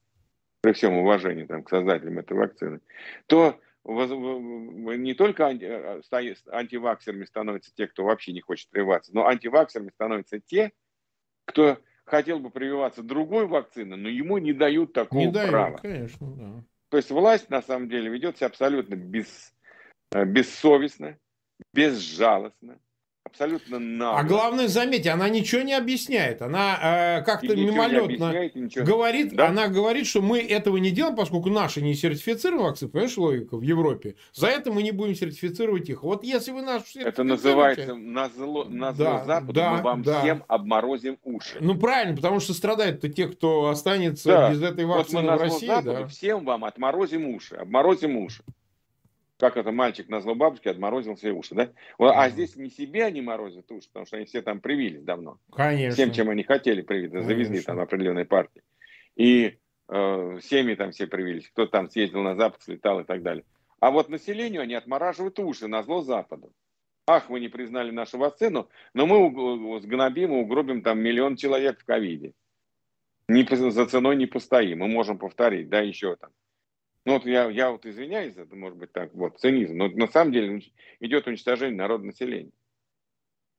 [0.61, 2.81] при всем уважении там, к создателям этой вакцины,
[3.27, 6.01] то не только э,
[6.51, 10.73] антиваксерами становятся те, кто вообще не хочет прививаться, но антиваксерами становятся те,
[11.47, 15.79] кто хотел бы прививаться другой вакциной, но ему не дают такого не дают, права.
[15.79, 16.65] Конечно, да.
[16.91, 19.53] То есть власть на самом деле ведет себя абсолютно без,
[20.13, 21.19] э, бессовестно,
[21.73, 22.79] безжалостно,
[23.37, 24.18] абсолютно нагло.
[24.18, 26.43] А главное, заметьте, она ничего не объясняет.
[26.43, 28.32] Она э, как-то мимолетно
[28.82, 29.49] говорит, да?
[29.49, 33.62] она говорит, что мы этого не делаем, поскольку наши не сертифицированы вакцины, понимаешь, логика в
[33.62, 34.16] Европе.
[34.32, 36.03] За это мы не будем сертифицировать их.
[36.03, 40.03] Вот если вы наш Это называется на зло, на зло да, Западу да, мы вам
[40.03, 40.20] да.
[40.20, 41.59] всем обморозим уши.
[41.61, 44.51] Ну правильно, потому что страдают-то те, кто останется да.
[44.51, 45.66] без этой вакцины вот мы в России.
[45.66, 46.07] Западу да.
[46.07, 48.43] всем вам отморозим уши, обморозим уши
[49.39, 51.70] как это мальчик на зло бабушке отморозил все уши, да?
[51.99, 55.39] А здесь не себе они морозят уши, потому что они все там привились давно.
[55.53, 55.95] Конечно.
[55.95, 58.62] Всем, чем они хотели привиться, завезли там определенные партии.
[59.14, 59.59] И
[59.89, 63.45] э, семьи там все привились, кто там съездил на Запад, слетал и так далее.
[63.80, 66.53] А вот населению они отмораживают уши на зло Западу.
[67.07, 71.84] Ах, вы не признали нашу вакцину, но мы сгнобим и угробим там миллион человек в
[71.84, 72.32] ковиде.
[73.28, 76.30] Не, за ценой не постоим, мы можем повторить, да, еще там
[77.07, 80.33] ну вот я, я вот извиняюсь, это может быть так, вот цинизм, но на самом
[80.33, 80.61] деле
[80.99, 82.51] идет уничтожение народа населения.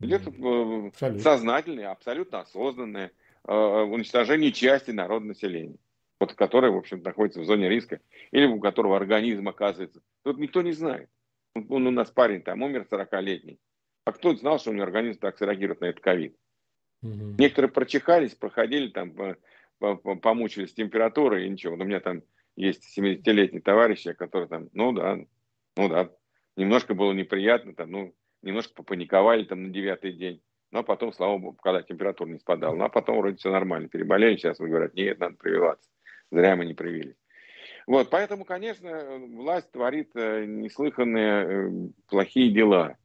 [0.02, 1.20] Идет абсолютно.
[1.20, 3.12] сознательное, абсолютно осознанное
[3.48, 5.78] э, уничтожение части народа населения,
[6.20, 10.02] вот, которое, в общем, находится в зоне риска, или у которого организм оказывается.
[10.24, 11.10] Тут никто не знает.
[11.56, 13.60] Он у нас парень там умер 40-летний.
[14.04, 16.36] А кто знал, что у него организм так среагирует на этот ковид?
[17.02, 17.36] Угу.
[17.40, 19.16] Некоторые прочихались, проходили там,
[19.80, 21.78] помучились температурой и ничего.
[21.78, 22.22] Но у меня там
[22.58, 25.20] есть 70-летний товарищ, который там, ну да,
[25.78, 26.10] ну да,
[26.58, 30.42] немножко было неприятно, там, ну, немножко попаниковали там на девятый день,
[30.72, 34.36] но потом, слава богу, когда температура не спадала, ну а потом вроде все нормально, переболели,
[34.36, 35.90] сейчас вы говорят, нет, надо прививаться,
[36.32, 37.16] зря мы не привились.
[37.86, 41.70] Вот, поэтому, конечно, власть творит э, неслыханные э,
[42.10, 42.98] плохие дела,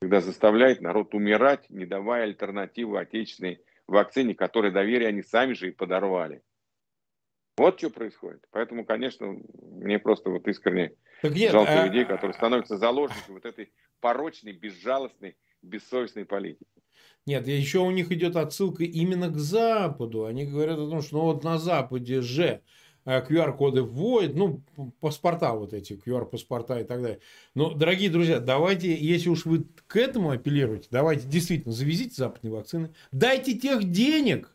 [0.00, 5.72] когда заставляет народ умирать, не давая альтернативы отечественной вакцине, которой доверие они сами же и
[5.72, 6.42] подорвали.
[7.56, 8.44] Вот что происходит.
[8.50, 10.92] Поэтому, конечно, мне просто вот искренне
[11.22, 11.86] так нет, жалко а...
[11.86, 16.66] людей, которые становятся заложниками вот этой порочной, безжалостной, бессовестной политики.
[17.26, 20.26] Нет, еще у них идет отсылка именно к Западу.
[20.26, 22.60] Они говорят о том, что ну вот на Западе же
[23.06, 24.62] QR-коды э, вводят, ну,
[25.00, 27.20] паспорта вот эти, QR-паспорта и так далее.
[27.54, 32.94] Но, дорогие друзья, давайте, если уж вы к этому апеллируете, давайте действительно завезите западные вакцины,
[33.12, 34.53] дайте тех денег,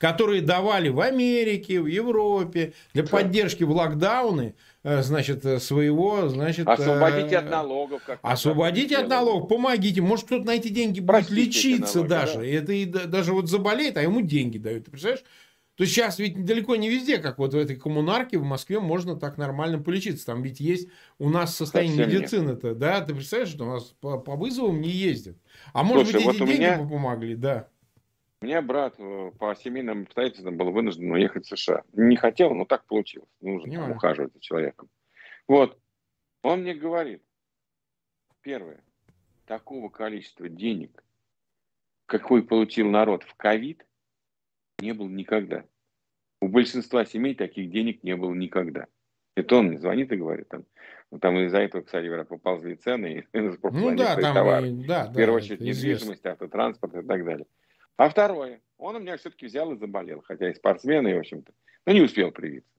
[0.00, 6.66] которые давали в Америке, в Европе для поддержки в локдауны, э, значит, э, своего, значит...
[6.66, 8.02] Освободите от налогов.
[8.06, 10.00] Как освободите от налогов, помогите.
[10.00, 12.38] Может, кто-то на эти деньги будет лечиться налоги, даже.
[12.38, 12.46] Да?
[12.46, 14.86] Это и даже вот заболеет, а ему деньги дают.
[14.86, 15.24] Ты представляешь?
[15.76, 19.16] То есть сейчас ведь далеко не везде, как вот в этой коммунарке в Москве, можно
[19.16, 20.24] так нормально полечиться.
[20.24, 20.88] Там ведь есть
[21.18, 23.02] у нас состояние медицины-то, да?
[23.02, 25.36] Ты представляешь, что у нас по, по вызовам не ездят.
[25.74, 26.88] А может Слушай, быть, вот эти деньги меня...
[26.88, 27.68] помогли, да.
[28.42, 31.82] У меня брат э, по семейным обстоятельствам был вынужден уехать в США.
[31.92, 33.28] Не хотел, но так получилось.
[33.42, 34.88] Нужно там, ухаживать за человеком.
[35.46, 35.78] Вот.
[36.42, 37.22] Он мне говорит,
[38.40, 38.82] первое,
[39.44, 41.04] такого количества денег,
[42.06, 43.84] какой получил народ в ковид,
[44.78, 45.64] не было никогда.
[46.40, 48.86] У большинства семей таких денег не было никогда.
[49.36, 50.64] Это он мне звонит и говорит, там,
[51.10, 54.70] ну, там из-за этого, кстати говоря, поползли цены, и ну, да, там товары.
[54.70, 57.46] И, да, в первую да, очередь недвижимость, автотранспорт и так далее.
[58.00, 61.52] А второе, он у меня все-таки взял и заболел, хотя и спортсмен, и, в общем-то,
[61.84, 62.72] но не успел привиться.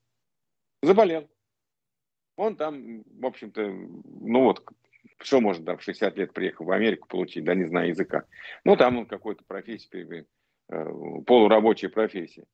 [0.81, 1.29] Заболел.
[2.37, 4.67] Он там, в общем-то, ну вот,
[5.19, 8.25] что может там в 60 лет приехал в Америку получить, да, не знаю языка.
[8.65, 10.25] Ну, там он какой-то профессии,
[10.69, 10.85] э,
[11.27, 12.45] полурабочая профессия.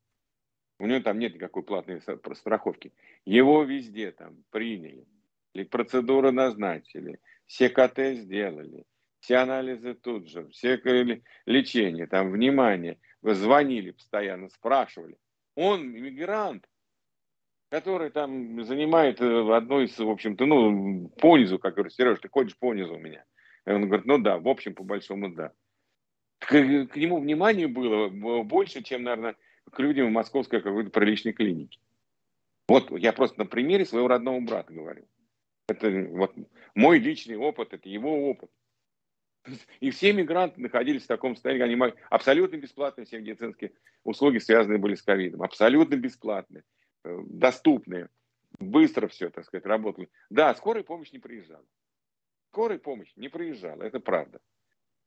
[0.78, 2.02] У него там нет никакой платной
[2.34, 2.92] страховки.
[3.24, 5.08] Его везде там приняли,
[5.72, 8.84] процедуры назначили, все КТ сделали,
[9.20, 10.80] все анализы тут же, все
[11.46, 13.00] лечение, там, внимание.
[13.22, 15.18] Вы звонили постоянно, спрашивали.
[15.56, 16.68] Он иммигрант,
[17.70, 22.58] который там занимает э, одну из, в общем-то, ну, понизу, как говорю, Сереж, ты ходишь
[22.58, 23.26] понизу у меня.
[23.66, 25.52] И он говорит, ну да, в общем, по большому да.
[26.40, 26.50] К,
[26.86, 28.10] к нему внимание было
[28.44, 29.36] больше, чем, наверное,
[29.72, 31.80] к людям в московской какой-то приличной клинике.
[32.68, 35.06] Вот я просто на примере своего родного брата говорю.
[35.68, 36.34] Это вот
[36.76, 38.50] мой личный опыт, это его опыт.
[39.80, 43.74] И все мигранты находились в таком состоянии, они могли, абсолютно бесплатные все медицинские
[44.04, 46.64] услуги, связанные были с ковидом, абсолютно бесплатные,
[47.04, 48.10] э, доступные,
[48.60, 50.10] быстро все, так сказать, работали.
[50.30, 51.66] Да, скорая помощь не приезжала.
[52.50, 54.40] Скорая помощь не приезжала, это правда.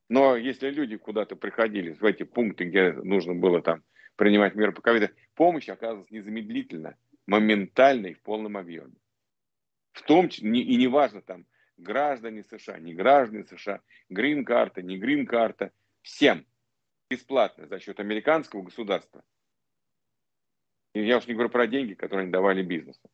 [0.09, 3.83] Но если люди куда-то приходили в эти пункты, где нужно было там
[4.17, 8.95] принимать меры по ковиду, помощь оказывалась незамедлительно, моментально и в полном объеме.
[9.93, 11.47] В том числе, и неважно там,
[11.81, 15.73] граждане США, не граждане США, грин-карта, не грин-карта,
[16.03, 16.47] всем
[17.11, 19.25] бесплатно за счет американского государства.
[20.95, 23.11] И я уж не говорю про деньги, которые они давали бизнесу.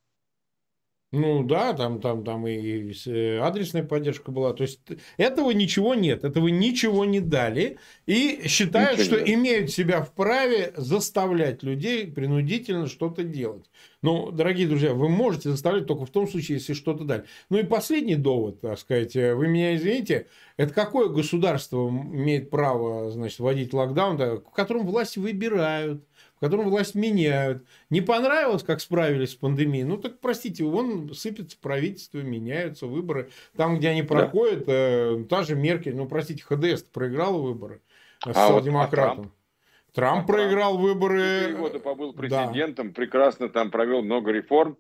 [1.16, 4.52] Ну да, там, там, там и э, адресная поддержка была.
[4.52, 4.80] То есть
[5.16, 7.78] этого ничего нет, этого ничего не дали.
[8.06, 13.64] И считают, ничего что имеют себя вправе заставлять людей принудительно что-то делать.
[14.02, 17.24] Ну, дорогие друзья, вы можете заставлять только в том случае, если что-то дали.
[17.48, 23.10] Ну и последний довод, так сказать, э, вы меня извините, это какое государство имеет право,
[23.10, 26.04] значит, вводить локдаун, в котором власть выбирают
[26.36, 27.64] в котором власть меняют.
[27.90, 33.30] Не понравилось, как справились с пандемией, ну так простите, вон сыпется правительство, меняются выборы.
[33.56, 34.72] Там, где они проходят, да.
[34.72, 37.80] э, та же Меркель, ну простите, ХДС проиграл выборы
[38.22, 39.16] а социал-демократам.
[39.16, 40.24] Вот, а Трамп?
[40.24, 41.40] Трамп проиграл выборы.
[41.40, 42.94] Четыре года побыл президентом, да.
[42.94, 44.76] прекрасно там провел много реформ.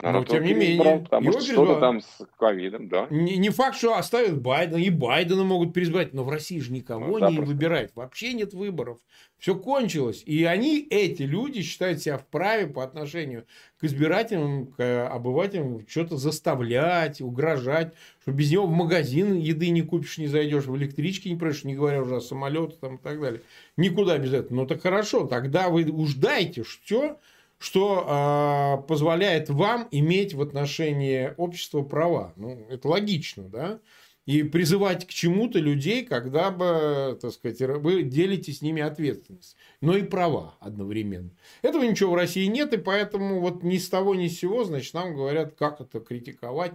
[0.00, 3.08] Но тем не менее, избрал, потому что что-то там с ковидом, да.
[3.10, 7.18] Не, не факт, что оставят Байдена, и Байдена могут переизбрать, но в России же никого
[7.18, 8.98] ну, не выбирают, вообще нет выборов,
[9.38, 10.22] все кончилось.
[10.24, 13.44] И они, эти люди, считают себя вправе по отношению
[13.80, 17.92] к избирателям, к обывателям что-то заставлять, угрожать,
[18.22, 21.74] что без него в магазин еды не купишь, не зайдешь, в электричке не пройдешь, не
[21.74, 23.42] говоря уже о самолетах там, и так далее.
[23.76, 24.54] Никуда без этого.
[24.54, 27.18] Ну так хорошо, тогда вы уж дайте что
[27.58, 32.32] что э, позволяет вам иметь в отношении общества права.
[32.36, 33.80] Ну, это логично, да?
[34.26, 39.96] И призывать к чему-то людей, когда бы, так сказать, вы делите с ними ответственность, но
[39.96, 41.30] и права одновременно.
[41.62, 44.92] Этого ничего в России нет, и поэтому вот ни с того ни с сего, значит,
[44.92, 46.72] нам говорят, как это критиковать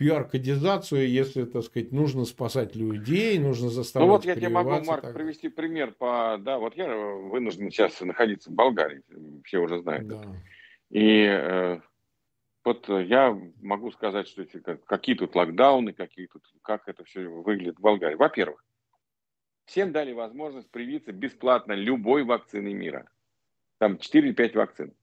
[0.00, 5.02] QR-кодизацию, если, так сказать, нужно спасать людей, нужно заставлять Ну вот я тебе могу, Марк,
[5.02, 5.14] так.
[5.14, 6.38] привести пример по...
[6.40, 9.02] Да, вот я вынужден сейчас находиться в Болгарии,
[9.44, 10.08] все уже знают.
[10.08, 10.22] Да.
[10.90, 11.80] И э,
[12.64, 17.78] вот я могу сказать, что эти, какие тут локдауны, какие тут, как это все выглядит
[17.78, 18.14] в Болгарии.
[18.14, 18.64] Во-первых,
[19.66, 23.08] всем дали возможность привиться бесплатно любой вакцины мира.
[23.78, 24.94] Там 4-5 вакцин.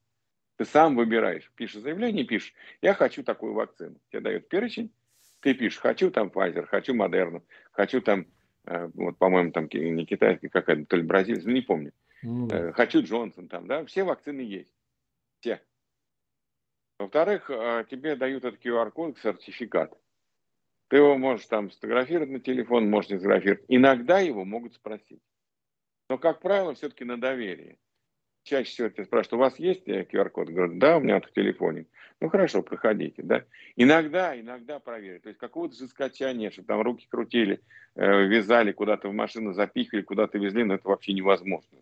[0.59, 3.95] Ты сам выбираешь, пишешь заявление, пишешь, я хочу такую вакцину.
[4.09, 4.91] Тебе дают перечень,
[5.39, 8.25] ты пишешь, хочу там Pfizer, хочу Модерну, хочу там,
[8.65, 11.93] э, вот, по-моему, там не китайский какая-то, то ли бразильский, ну, не помню.
[12.25, 12.73] Mm.
[12.73, 14.73] Хочу Джонсон там, да, все вакцины есть.
[15.39, 15.61] Все.
[16.99, 19.97] Во-вторых, э, тебе дают этот QR-код, сертификат.
[20.89, 23.63] Ты его можешь там сфотографировать на телефон, можешь не сфотографировать.
[23.69, 25.21] Иногда его могут спросить.
[26.09, 27.77] Но, как правило, все-таки на доверие
[28.43, 30.49] чаще всего тебя спрашивают, у вас есть QR-код?
[30.49, 31.85] Говорят, да, у меня в телефоне.
[32.21, 33.45] Ну хорошо, проходите, да.
[33.75, 35.23] Иногда, иногда проверят.
[35.23, 37.61] То есть какого-то жескача нет, чтобы там руки крутили,
[37.95, 41.77] э, вязали, куда-то в машину запихали, куда-то везли, но это вообще невозможно.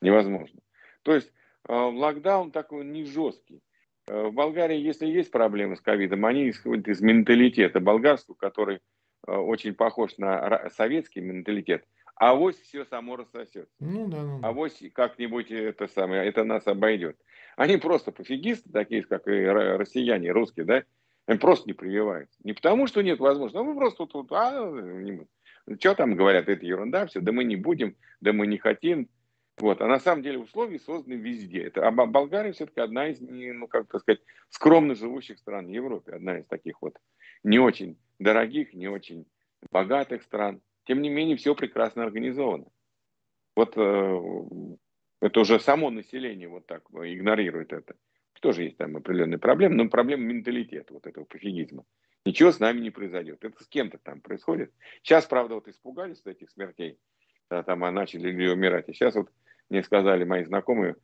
[0.00, 0.60] Невозможно.
[1.02, 1.32] То есть
[1.68, 3.60] э, локдаун такой не жесткий.
[4.06, 8.78] Э, в Болгарии, если есть проблемы с ковидом, они исходят из менталитета болгарского, который
[9.26, 11.84] э, очень похож на советский менталитет–
[12.18, 13.74] а авось все само рассосется.
[13.80, 14.48] Ну, да, ну, да.
[14.48, 17.16] Авось как-нибудь это самое, это нас обойдет.
[17.56, 20.84] Они просто пофигисты, такие, как и россияне, русские, да,
[21.26, 22.38] они просто не прививаются.
[22.44, 25.26] Не потому, что нет возможности, но мы просто тут, а, не,
[25.78, 29.08] что там говорят, это ерунда, все, да мы не будем, да мы не хотим.
[29.58, 29.80] Вот.
[29.80, 31.64] А на самом деле условия созданы везде.
[31.64, 36.12] Это, а Болгария все-таки одна из, ну, как так сказать, скромно живущих стран в Европе.
[36.12, 36.96] Одна из таких вот
[37.42, 39.26] не очень дорогих, не очень
[39.70, 40.60] богатых стран.
[40.88, 42.64] Тем не менее, все прекрасно организовано.
[43.54, 44.20] Вот э,
[45.20, 47.94] это уже само население вот так игнорирует это.
[48.40, 51.84] Тоже есть там определенные проблемы, но проблема менталитета вот этого пофигизма.
[52.24, 53.44] Ничего с нами не произойдет.
[53.44, 54.72] Это с кем-то там происходит.
[55.02, 56.98] Сейчас, правда, вот испугались этих смертей,
[57.50, 58.88] да, там а начали люди умирать.
[58.88, 59.28] И сейчас вот
[59.68, 60.96] мне сказали мои знакомые,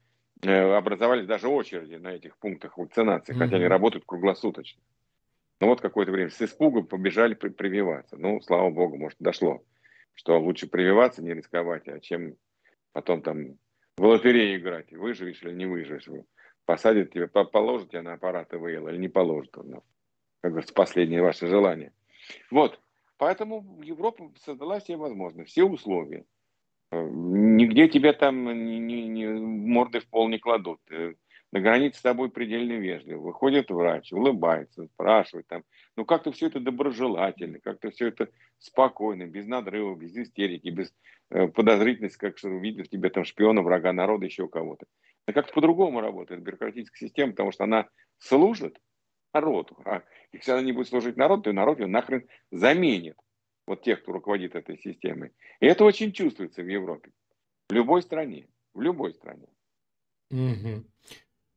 [0.42, 3.38] э, образовались даже очереди на этих пунктах вакцинации, mm-hmm.
[3.38, 4.80] хотя они работают круглосуточно.
[5.60, 8.16] Ну вот какое-то время с испугом побежали прививаться.
[8.16, 9.62] Ну, слава богу, может, дошло
[10.14, 12.36] что лучше прививаться, не рисковать, а чем
[12.92, 13.58] потом там
[13.96, 16.08] в лотерею играть, выживешь или не выживешь.
[16.64, 19.56] Посадят тебя, положат тебя на аппарат ИВЛ или не положат.
[19.56, 19.82] Ну,
[20.40, 21.92] как говорится, последнее ваше желание.
[22.50, 22.80] Вот.
[23.16, 26.24] Поэтому Европа создала себе возможность, все условия.
[26.90, 30.80] Э, нигде тебя там ни, ни, ни, морды в пол не кладут.
[30.90, 31.14] Э,
[31.52, 33.20] на границе с тобой предельно вежливо.
[33.20, 35.62] Выходит врач, улыбается, спрашивает там,
[35.96, 38.28] ну как-то все это доброжелательно, как-то все это
[38.58, 40.92] спокойно, без надрыва, без истерики, без
[41.30, 44.86] э, подозрительности, как что увидел в тебе там шпиона, врага народа, еще кого-то.
[45.26, 47.88] А как-то по-другому работает бюрократическая система, потому что она
[48.18, 48.78] служит
[49.32, 49.78] народу.
[49.84, 53.16] А если она не будет служить народу, то народ ее нахрен заменит.
[53.66, 55.32] Вот тех, кто руководит этой системой.
[55.60, 57.12] И это очень чувствуется в Европе.
[57.68, 58.48] В любой стране.
[58.74, 59.46] В любой стране.
[60.30, 60.84] Угу.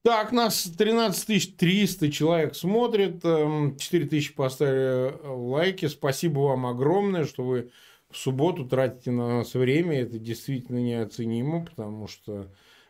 [0.08, 3.78] Так, нас 13 300 человек смотрит, 4 эм,
[4.08, 5.88] тысячи поставили э, лайки.
[5.88, 7.72] Спасибо вам огромное, что вы
[8.10, 10.03] в субботу тратите на нас время.
[10.03, 12.47] Это действительно неоценимо, потому что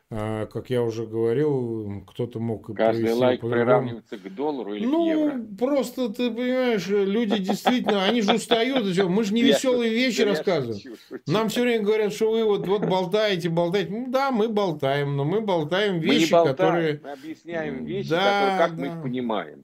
[0.09, 5.07] а, как я уже говорил, кто-то мог Каждый лайк приравнивается к доллару или ну, к
[5.07, 5.45] евро.
[5.59, 8.85] просто ты понимаешь, люди действительно, они же устают.
[9.09, 10.95] Мы же не веселые вещи рассказываем.
[11.27, 13.91] Нам все время говорят, что вы вот, вот болтаете, болтаете.
[13.91, 17.01] Ну да, мы болтаем, но мы болтаем вещи, мы не болтаем, которые...
[17.03, 18.81] Мы объясняем вещи, да, которые, как да.
[18.81, 19.63] мы их понимаем.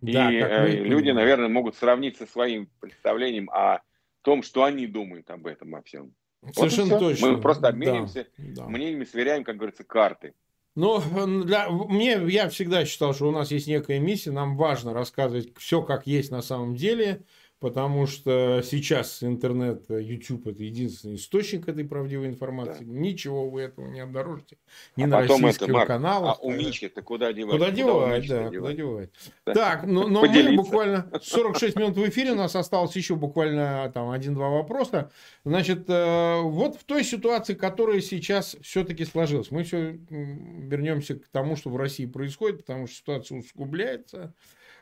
[0.00, 3.80] Да, И э, люди, наверное, могут сравнить со своим представлением о
[4.22, 6.14] том, что они думают об этом, о всем.
[6.52, 7.32] Совершенно вот точно.
[7.32, 8.68] Мы просто обмениваемся да, да.
[8.68, 10.34] мнениями, сверяем, как говорится, карты.
[10.74, 11.02] Но
[11.44, 15.82] для, мне, я всегда считал, что у нас есть некая миссия, нам важно рассказывать все,
[15.82, 17.24] как есть на самом деле,
[17.58, 22.84] потому что сейчас интернет, YouTube– это единственный источник этой правдивой информации.
[22.84, 22.92] Да.
[22.92, 24.58] Ничего вы этого не обнаружите.
[24.96, 26.38] Ни а на российских это, каналах.
[26.38, 27.52] А у Мички-то куда девать?
[27.52, 29.10] Куда девать, да, куда девать.
[29.46, 29.54] Да.
[29.54, 34.10] Так, но, но мы буквально 46 минут в эфире, у нас осталось еще буквально там
[34.10, 35.10] один-два вопроса.
[35.44, 41.56] Значит, э, вот в той ситуации, которая сейчас все-таки сложилась, мы все вернемся к тому,
[41.56, 44.34] что в России происходит, потому что ситуация усугубляется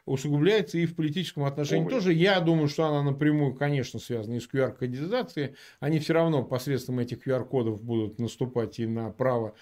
[0.06, 1.90] усугубляется и в политическом отношении Ой.
[1.90, 2.12] тоже.
[2.12, 5.54] Я думаю, что она напрямую, конечно, связана и с QR-кодизацией.
[5.80, 9.54] Они все равно посредством этих QR-кодов будут наступать и на право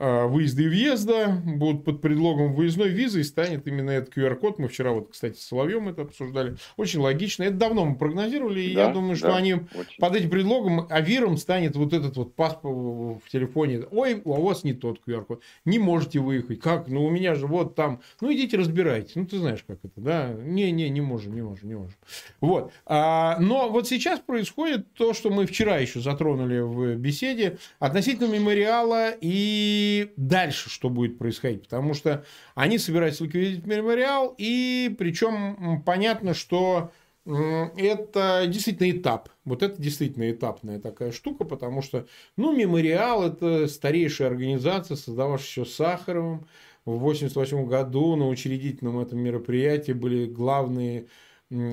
[0.00, 4.58] выезда и въезда, будут под предлогом выездной визы, и станет именно этот QR-код.
[4.58, 6.56] Мы вчера, вот, кстати, с Соловьем это обсуждали.
[6.76, 7.42] Очень логично.
[7.42, 9.98] Это давно мы прогнозировали, и да, я думаю, что да, они очень.
[9.98, 13.82] под этим предлогом авиром станет вот этот вот паспорт в телефоне.
[13.90, 15.42] Ой, у вас не тот QR-код.
[15.64, 16.60] Не можете выехать.
[16.60, 16.88] Как?
[16.88, 18.00] Ну, у меня же вот там.
[18.20, 19.16] Ну, идите разбирайтесь.
[19.16, 21.96] Ну, ты знаешь, как это да, не, не, не можем, не можем, не можем.
[22.40, 22.72] Вот.
[22.86, 29.10] А, но вот сейчас происходит то, что мы вчера еще затронули в беседе относительно мемориала
[29.20, 32.24] и дальше что будет происходить, потому что
[32.54, 36.90] они собираются ликвидировать мемориал, и причем понятно, что
[37.26, 39.28] это действительно этап.
[39.44, 46.46] Вот это действительно этапная такая штука, потому что, ну, мемориал– это старейшая организация, создававшаяся Сахаровым,
[46.86, 51.06] в 1988 году на учредительном этом мероприятии были главные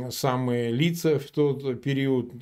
[0.10, 2.34] самые лица в тот период.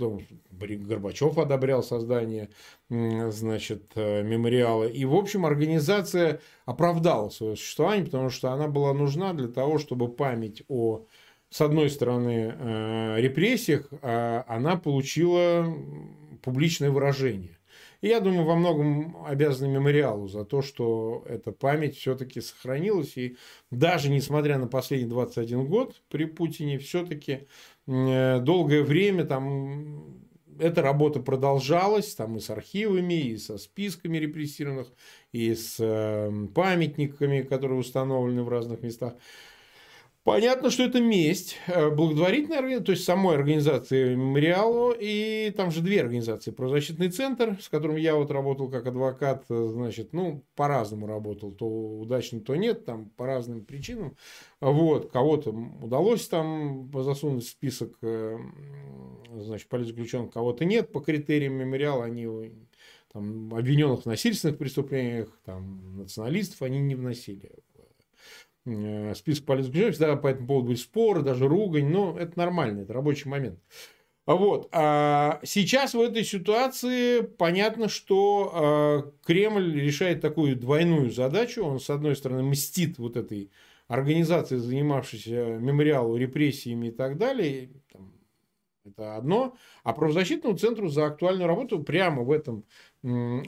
[0.51, 2.49] Горбачев одобрял создание
[2.89, 4.86] значит, э, мемориала.
[4.86, 10.07] И, в общем, организация оправдала свое существование, потому что она была нужна для того, чтобы
[10.07, 11.05] память о,
[11.49, 15.75] с одной стороны, э, репрессиях, а она получила
[16.41, 17.55] публичное выражение.
[18.06, 23.18] И я думаю, во многом обязаны мемориалу за то, что эта память все-таки сохранилась.
[23.18, 23.36] И
[23.72, 27.47] даже несмотря на последний 21 год при Путине, все-таки
[27.88, 30.22] э, долгое время там
[30.60, 34.93] эта работа продолжалась, там и с архивами, и со списками репрессированных,
[35.32, 39.16] и с э, памятниками, которые установлены в разных местах.
[40.26, 41.55] Понятно, что это месть.
[41.67, 46.49] Э, благотворительная организация, то есть самой организации Мемориалу, и там же две организации.
[46.49, 51.51] Правозащитный центр, с которым я вот работал как адвокат, э, значит, ну, по-разному работал.
[51.51, 54.17] То удачно, то нет, там по разным причинам.
[54.61, 58.39] Вот, кого-то удалось там засунуть в список, э,
[59.32, 62.28] значит, политзаключенных, кого-то нет по критериям мемориала, они
[63.13, 67.51] там, обвиненных в насильственных преступлениях, там, националистов они не вносили
[68.66, 73.30] список политзаключенных, всегда по этому поводу были споры, даже ругань, но это нормально, это рабочий
[73.30, 73.59] момент.
[74.26, 74.70] Вот.
[74.72, 81.63] А сейчас в этой ситуации понятно, что э, Кремль решает такую двойную задачу.
[81.63, 83.51] Он, с одной стороны, мстит вот этой
[83.88, 87.70] организации, занимавшейся мемориалу, репрессиями и так далее.
[88.84, 89.55] Это одно.
[89.84, 92.66] А правозащитному центру за актуальную работу прямо в этом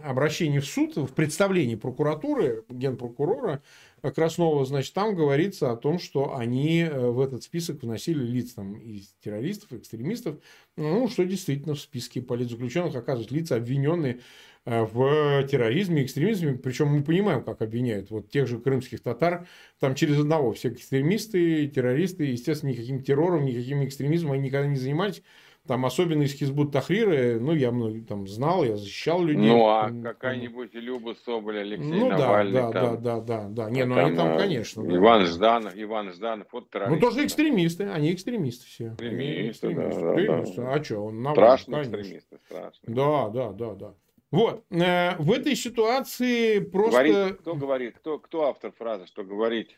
[0.04, 3.64] обращении в суд, в представлении прокуратуры, генпрокурора,
[4.02, 8.76] Краснова, значит, там говорится о том, что они э, в этот список вносили лиц там,
[8.76, 10.38] из террористов, экстремистов,
[10.76, 14.20] ну, что действительно в списке политзаключенных оказываются лица, обвиненные
[14.66, 16.54] э, в терроризме, экстремизме.
[16.54, 18.12] Причем мы понимаем, как обвиняют.
[18.12, 19.48] Вот тех же крымских татар,
[19.80, 25.24] там через одного все экстремисты, террористы, естественно, никаким террором, никаким экстремизмом они никогда не занимались
[25.68, 29.50] там особенно из Хизбут Тахрира, ну, я много там знал, я защищал людей.
[29.50, 32.54] Ну, а какая-нибудь Люба Соболь, Алексей ну, Навальный.
[32.54, 34.82] да, да, там, да, да, да, Не, ну там, они там, конечно.
[34.82, 35.26] Иван да.
[35.28, 38.88] Жданов, Иван Жданов, вот Ну, тоже экстремисты, они экстремисты все.
[38.94, 40.62] Экстремисты, экстремисты, да, экстремисты.
[40.62, 42.96] Да, А что, он Навальный, Страшно экстремисты, страшно.
[42.96, 43.94] Да, да, да, да.
[44.30, 46.92] Вот, э, в этой ситуации просто...
[46.92, 49.78] Говорит, кто говорит, кто, кто автор фразы, что говорить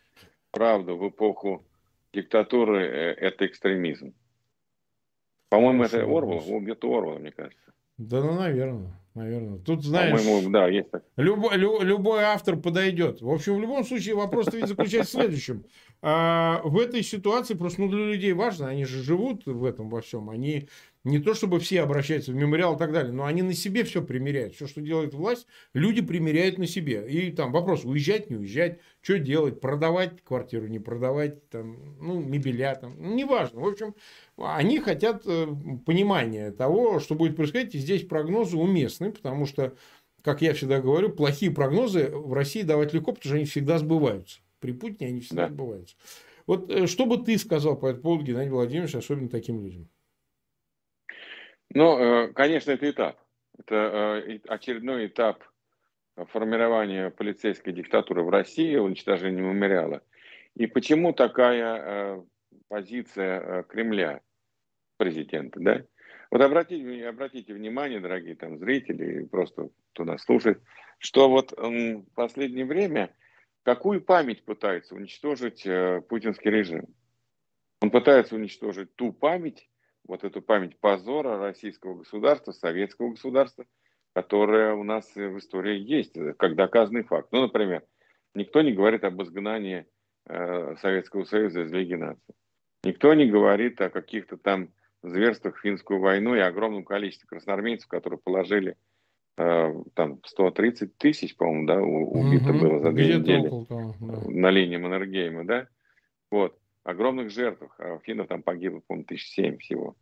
[0.50, 1.64] правду в эпоху
[2.12, 4.12] диктатуры э,– это экстремизм?
[5.50, 7.72] По-моему, это Орвал, где-то Орвал, мне кажется.
[7.98, 9.58] Да, ну, наверное, наверное.
[9.58, 11.04] Тут, знаешь, По-моему, да, есть так.
[11.16, 13.20] Любой, лю, любой автор подойдет.
[13.20, 15.64] В общем, в любом случае, вопрос ведь заключается в следующем.
[16.00, 20.00] А, в этой ситуации просто ну, для людей важно, они же живут в этом во
[20.00, 20.68] всем, они
[21.04, 24.02] не то чтобы все обращаются в мемориал и так далее, но они на себе все
[24.02, 24.54] примеряют.
[24.54, 27.06] Все, что делает власть, люди примеряют на себе.
[27.08, 32.74] И там вопрос, уезжать, не уезжать, что делать, продавать квартиру, не продавать, там, ну, мебеля,
[32.74, 33.60] там, ну, неважно.
[33.60, 33.94] В общем,
[34.36, 35.46] они хотят э,
[35.86, 37.74] понимания того, что будет происходить.
[37.74, 39.74] И здесь прогнозы уместны, потому что,
[40.22, 44.40] как я всегда говорю, плохие прогнозы в России давать легко, потому что они всегда сбываются.
[44.60, 45.54] При Путине они всегда да.
[45.54, 45.96] сбываются.
[46.46, 49.88] Вот э, что бы ты сказал по этому поводу, Геннадий Владимирович, особенно таким людям?
[51.72, 53.18] Ну, э, конечно, это этап.
[53.58, 55.44] Это э, очередной этап
[56.28, 60.02] формирования полицейской диктатуры в России, уничтожения мемориала.
[60.56, 62.22] И почему такая э,
[62.68, 64.20] позиция Кремля,
[64.96, 65.84] президента, да?
[66.30, 70.60] Вот обратите, обратите внимание, дорогие там зрители, просто кто нас слушает,
[70.98, 73.14] что вот в последнее время
[73.64, 75.66] какую память пытается уничтожить
[76.08, 76.86] путинский режим?
[77.80, 79.69] Он пытается уничтожить ту память,
[80.10, 83.64] вот эту память позора российского государства, советского государства,
[84.12, 87.28] которая у нас в истории есть, как доказанный факт.
[87.30, 87.84] Ну, например,
[88.34, 89.86] никто не говорит об изгнании
[90.28, 92.34] э, Советского Союза из Лиги наций.
[92.82, 94.70] Никто не говорит о каких-то там
[95.04, 98.76] зверствах в финскую войну и огромном количестве красноармейцев, которые положили
[99.38, 104.28] э, там 130 тысяч, по-моему, да, убито угу, было за две недели того, да.
[104.28, 105.68] на линии Маннергейма, да.
[106.32, 107.74] Вот огромных жертвах.
[107.78, 109.96] А финнов там погибло, по-моему, тысяч семь всего.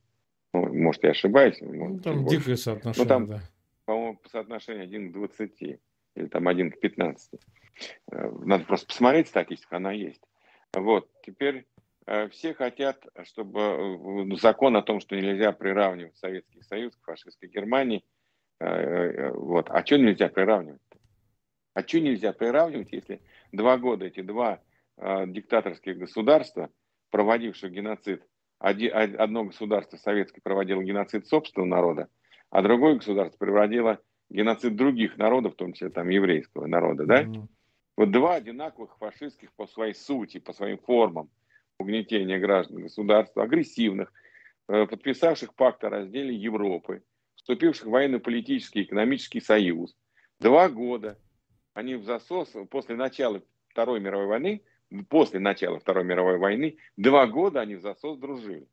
[0.53, 1.61] Ну, может, я ошибаюсь.
[1.61, 3.41] Может, ну, там дикое соотношение, ну, там, да.
[3.85, 5.63] По-моему, соотношение 1 к 20.
[5.63, 7.41] Или там 1 к 15.
[8.11, 10.23] Э, надо просто посмотреть статистику, она есть.
[10.73, 11.67] Вот, теперь
[12.07, 17.49] э, все хотят, чтобы э, закон о том, что нельзя приравнивать Советский Союз к фашистской
[17.49, 18.05] Германии,
[18.61, 20.81] вот, а что нельзя приравнивать?
[21.75, 23.21] А что нельзя приравнивать, если
[23.53, 24.61] два года эти два
[25.01, 26.71] диктаторских государства,
[27.11, 28.23] проводивших геноцид,
[28.59, 32.09] одно государство советское проводило геноцид собственного народа,
[32.51, 37.23] а другое государство проводило геноцид других народов, в том числе там еврейского народа, да?
[37.23, 37.47] Mm-hmm.
[37.97, 41.31] Вот два одинаковых фашистских по своей сути, по своим формам
[41.79, 44.13] угнетения граждан государства, агрессивных,
[44.69, 47.03] э, подписавших пакт о разделе Европы,
[47.37, 49.97] вступивших в военно-политический и экономический союз.
[50.41, 51.19] Два года
[51.75, 54.63] они в засос после начала Второй мировой войны
[55.09, 58.69] после начала Второй мировой войны, два года они в засос дружили.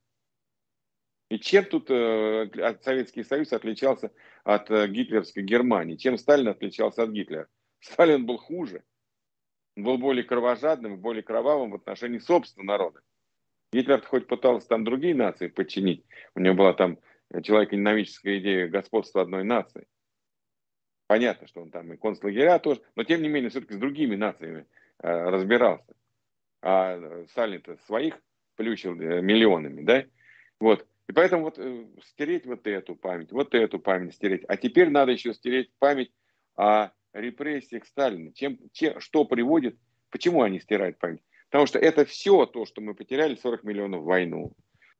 [1.30, 2.49] И чем тут э,
[2.84, 4.11] Советский Союз отличался
[4.43, 5.95] от э, гитлеровской Германии?
[5.95, 7.47] Чем Сталин отличался от Гитлера?
[7.80, 8.84] Сталин был хуже.
[9.76, 13.01] Он был более кровожадным, более кровавым в отношении собственного народа.
[13.74, 16.05] Гитлер хоть пытался там другие нации подчинить.
[16.36, 16.99] У него была там
[17.41, 19.88] человеконенавидческая идея господства одной нации.
[21.07, 24.68] Понятно, что он там и концлагеря тоже, но тем не менее все-таки с другими нациями
[24.99, 25.95] э, разбирался
[26.66, 28.20] а Сталин-то своих
[28.55, 30.03] плющил э, миллионами, да?
[30.59, 30.86] Вот.
[31.07, 34.43] И поэтому вот э, стереть вот эту память, вот эту память стереть.
[34.47, 36.11] А теперь надо еще стереть память
[36.55, 38.34] о репрессиях Сталина.
[38.34, 39.78] Чем, чем, что приводит,
[40.09, 41.22] почему они стирают память?
[41.51, 44.51] Потому что это все то, что мы потеряли 40 миллионов в войну.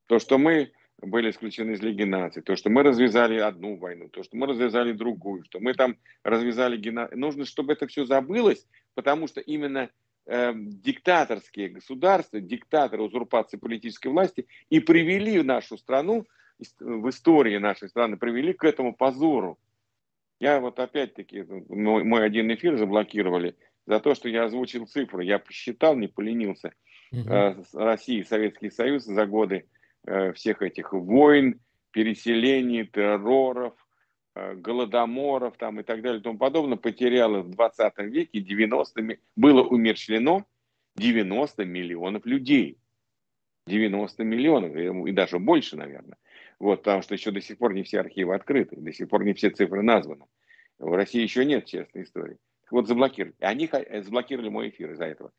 [0.06, 4.22] То, что мы были исключены из Лиги наций, то, что мы развязали одну войну, то,
[4.22, 7.18] что мы развязали другую, что мы там развязали геноцид.
[7.18, 9.90] Нужно, чтобы это все забылось, потому что именно
[10.26, 16.26] э, диктаторские государства, диктаторы узурпации политической власти и привели нашу страну,
[16.80, 19.60] в истории нашей страны, привели к этому позору.
[20.40, 23.56] Я вот опять-таки, мой, мой один эфир заблокировали
[23.86, 25.24] за то, что я озвучил цифры.
[25.24, 26.74] Я посчитал, не поленился.
[27.12, 27.30] Угу.
[27.30, 29.68] Э, Россия и Советский Союз за годы
[30.06, 31.60] э, всех этих войн,
[31.92, 33.74] переселений, терроров,
[34.36, 40.46] голодоморов там и так далее и тому подобное потеряло в 20 веке 90 было умерщвлено
[40.96, 42.78] 90 миллионов людей.
[43.68, 46.18] 90 миллионов, и даже больше, наверное.
[46.60, 49.34] Вот, потому что еще до сих пор не все архивы открыты, до сих пор не
[49.34, 50.26] все цифры названы.
[50.78, 52.38] В России еще нет честной истории.
[52.70, 53.36] Вот заблокировали.
[53.40, 55.32] Они э, заблокировали мой эфир из-за этого,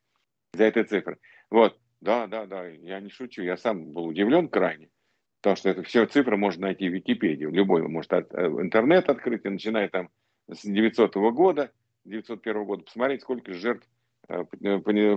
[0.55, 1.19] из-за этой цифры.
[1.51, 4.91] Вот, да, да, да, я не шучу, я сам был удивлен крайне.
[5.41, 7.45] Потому что это все цифры можно найти в Википедии.
[7.45, 10.11] Любой может от, э, интернет открыть, и начиная там
[10.51, 11.71] с 900 года,
[12.05, 13.87] 901 года, посмотреть, сколько жертв
[14.29, 14.45] э,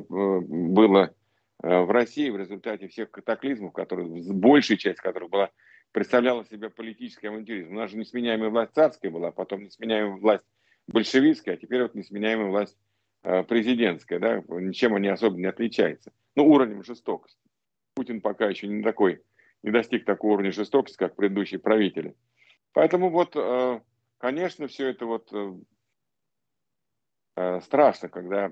[0.10, 1.14] было
[1.62, 5.50] в России в результате всех катаклизмов, которые, большая часть которых была
[5.92, 7.72] представляла себя политический авантюризм.
[7.72, 10.46] У нас же несменяемая власть царская была, потом несменяемая власть
[10.88, 12.78] большевистская, а теперь вот несменяемая власть
[13.24, 16.12] э, президентская, да, ничем они особо не отличаются.
[16.36, 17.40] Ну, уровнем жестокости.
[17.96, 19.22] Путин пока еще не такой,
[19.64, 22.16] не достиг такого уровня жестокости, как предыдущие правители.
[22.74, 23.82] Поэтому вот, э,
[24.18, 28.52] конечно, все это вот э, страшно, когда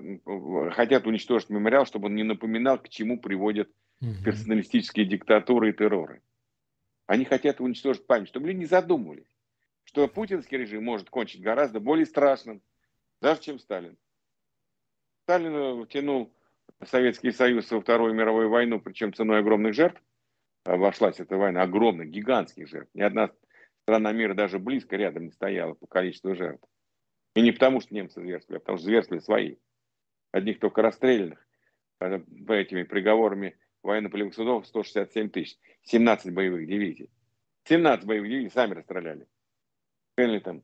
[0.72, 3.70] хотят уничтожить мемориал, чтобы он не напоминал, к чему приводят
[4.24, 6.22] персоналистические диктатуры и терроры.
[7.06, 9.34] Они хотят уничтожить память, чтобы люди не задумывались,
[9.84, 12.62] что путинский режим может кончить гораздо более страшным,
[13.20, 13.96] даже чем Сталин.
[15.24, 16.32] Сталин втянул
[16.84, 20.00] Советский Союз во Вторую мировую войну, причем ценой огромных жертв.
[20.68, 22.90] Обошлась эта война огромных, гигантских жертв.
[22.92, 23.30] Ни одна
[23.84, 26.62] страна мира даже близко рядом не стояла по количеству жертв.
[27.34, 29.56] И не потому, что немцы зверствовали, а потому что зверствовали свои.
[30.30, 31.48] Одних только расстрелянных
[32.00, 37.08] э, этими приговорами военно-полевых судов 167 тысяч, 17 боевых дивизий.
[37.64, 39.26] 17 боевых дивизий сами расстреляли.
[40.18, 40.62] Или там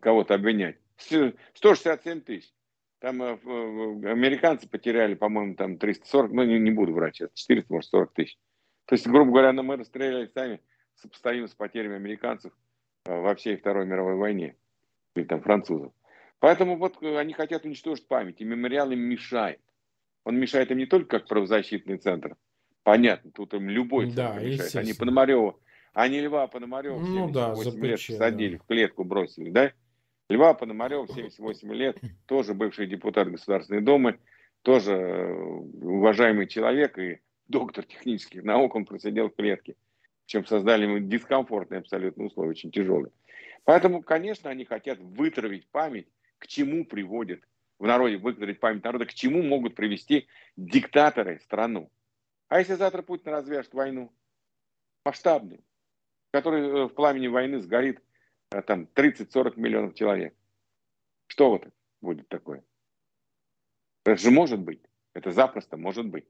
[0.00, 0.78] кого-то обвинять.
[0.96, 2.52] 167 тысяч.
[2.98, 3.30] Там э,
[4.10, 8.36] американцы потеряли, по-моему, там 340, ну не, не буду врать сейчас, 400, может 40 тысяч.
[8.88, 10.60] То есть, грубо говоря, мы расстреляли сами
[10.96, 12.52] сопоставимо с потерями американцев
[13.04, 14.56] э, во всей Второй мировой войне.
[15.14, 15.92] Или там французов.
[16.38, 19.60] Поэтому вот э, они хотят уничтожить память, и мемориал им мешает.
[20.24, 22.36] Он мешает им не только как правозащитный центр.
[22.82, 24.74] Понятно, тут им любой центр да, мешает.
[24.76, 25.58] Они Пономарева,
[25.92, 28.62] они Льва Пономарева ну, да, лет садили да.
[28.62, 29.72] в клетку, бросили, да?
[30.30, 34.18] Льва Пономарева, 78 лет, тоже бывший депутат Государственной Думы,
[34.62, 39.74] тоже э, уважаемый человек и доктор технических наук, он просидел в клетке.
[40.26, 43.12] Чем создали ему дискомфортные абсолютно условия, очень тяжелые.
[43.64, 47.42] Поэтому, конечно, они хотят вытравить память, к чему приводит
[47.78, 50.26] в народе, выкрыть память народа, к чему могут привести
[50.56, 51.90] диктаторы страну.
[52.48, 54.12] А если завтра Путин развяжет войну
[55.04, 55.60] масштабную,
[56.28, 58.02] в которой э, в пламени войны сгорит
[58.50, 60.34] э, там 30-40 миллионов человек,
[61.26, 61.68] что вот
[62.00, 62.64] будет такое?
[64.04, 64.80] Это же может быть.
[65.14, 66.26] Это запросто может быть.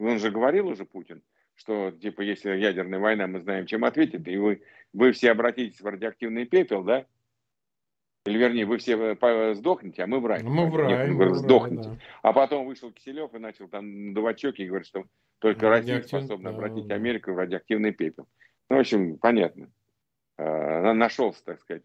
[0.00, 1.22] Он же говорил уже, Путин,
[1.54, 5.86] что, типа, если ядерная война, мы знаем, чем ответит, и вы, вы все обратитесь в
[5.86, 7.06] радиоактивный пепел, да,
[8.26, 10.42] или вернее, вы все э, сдохнете, а мы в рай.
[10.42, 10.88] Мы в рай.
[11.08, 11.88] Нет, говорит, сдохнете.
[11.88, 11.96] Да.
[12.22, 13.84] А потом вышел Киселев и начал там
[14.36, 15.04] щеки и говорит, что
[15.38, 16.96] только Россия способна обратить да.
[16.96, 18.28] Америку в радиоактивный пепел.
[18.68, 19.70] Ну, в общем, понятно.
[20.36, 21.84] А, нашелся, так сказать,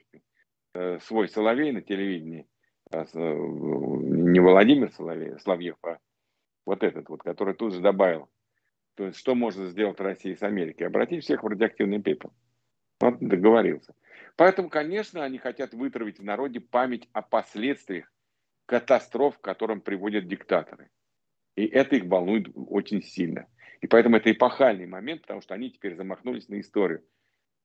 [0.74, 2.48] э, свой Соловей на телевидении.
[2.92, 6.00] А, э, не Владимир Соловей, Соловьев, а
[6.66, 8.30] вот этот вот, который тут же добавил.
[8.96, 10.88] То есть, что можно сделать Россия с Америкой?
[10.88, 12.34] Обратить всех в радиоактивный пепел.
[13.00, 13.94] Вот договорился.
[14.38, 18.12] Поэтому, конечно, они хотят вытравить в народе память о последствиях
[18.66, 20.90] катастроф, к которым приводят диктаторы.
[21.56, 23.48] И это их волнует очень сильно.
[23.82, 27.04] И поэтому это эпохальный момент, потому что они теперь замахнулись на историю.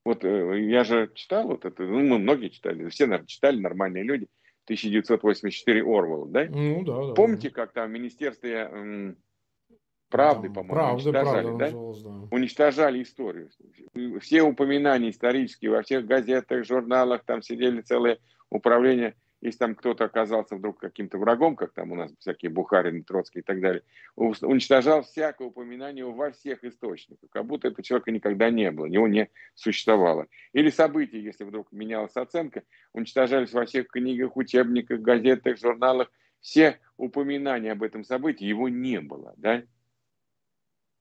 [0.05, 4.05] Вот э, я же читал вот это, ну, мы многие читали, все, наверное, читали, нормальные
[4.05, 4.29] люди,
[4.71, 6.47] 1984 Орвелл, да?
[6.49, 7.15] Ну, да, да.
[7.15, 9.17] Помните, как там в Министерстве
[10.09, 11.71] правды, да, по-моему, правда, уничтожали, правда, да?
[11.71, 12.29] Да?
[12.31, 13.51] Уничтожали историю.
[14.21, 18.19] Все упоминания исторические во всех газетах, журналах, там сидели целые
[18.51, 19.15] управления.
[19.41, 23.43] Если там кто-то оказался вдруг каким-то врагом, как там у нас всякие Бухарин, Троцкий и
[23.43, 23.83] так далее,
[24.17, 29.31] уничтожал всякое упоминание во всех источниках, как будто этого человека никогда не было, него не
[29.55, 30.27] существовало.
[30.53, 36.11] Или события, если вдруг менялась оценка, уничтожались во всех книгах, учебниках, газетах, журналах,
[36.41, 39.63] все упоминания об этом событии, его не было, да?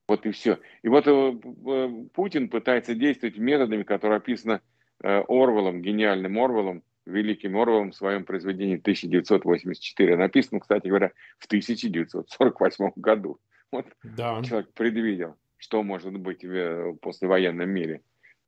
[0.08, 0.60] Вот и все.
[0.82, 4.62] И вот э, Путин пытается действовать методами, которые описаны
[5.04, 10.16] э, Орвелом, гениальным Орвелом, великим Орвелом в своем произведении 1984.
[10.16, 13.39] Написано, кстати говоря, в 1948 году.
[13.72, 14.41] Вот да.
[14.43, 18.02] человек предвидел, что может быть в э, послевоенном мире,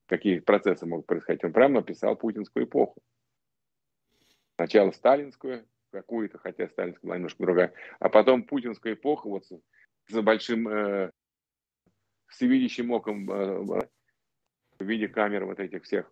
[0.07, 1.43] какие процессы могут происходить.
[1.43, 3.01] Он прямо написал путинскую эпоху.
[4.55, 9.59] Сначала сталинскую, какую-то, хотя сталинская была немножко другая, а потом путинскую эпоху вот с,
[10.07, 11.11] с большим э,
[12.27, 13.89] всевидящим оком э, в
[14.79, 16.11] виде камер вот этих всех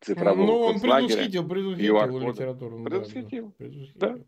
[0.00, 2.84] цифровых Ну, он предусхитил, предусхитил литературу.
[2.84, 3.54] Предусхитил,
[3.94, 4.16] да.
[4.16, 4.18] да.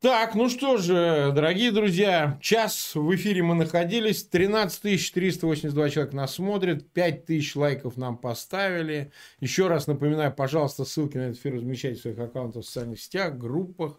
[0.00, 6.34] Так, ну что же, дорогие друзья, час в эфире мы находились, 13 482 человека нас
[6.34, 9.10] смотрят, 5 тысяч лайков нам поставили.
[9.40, 13.36] Еще раз напоминаю, пожалуйста, ссылки на этот эфир размещайте в своих аккаунтах в социальных сетях,
[13.36, 13.98] группах.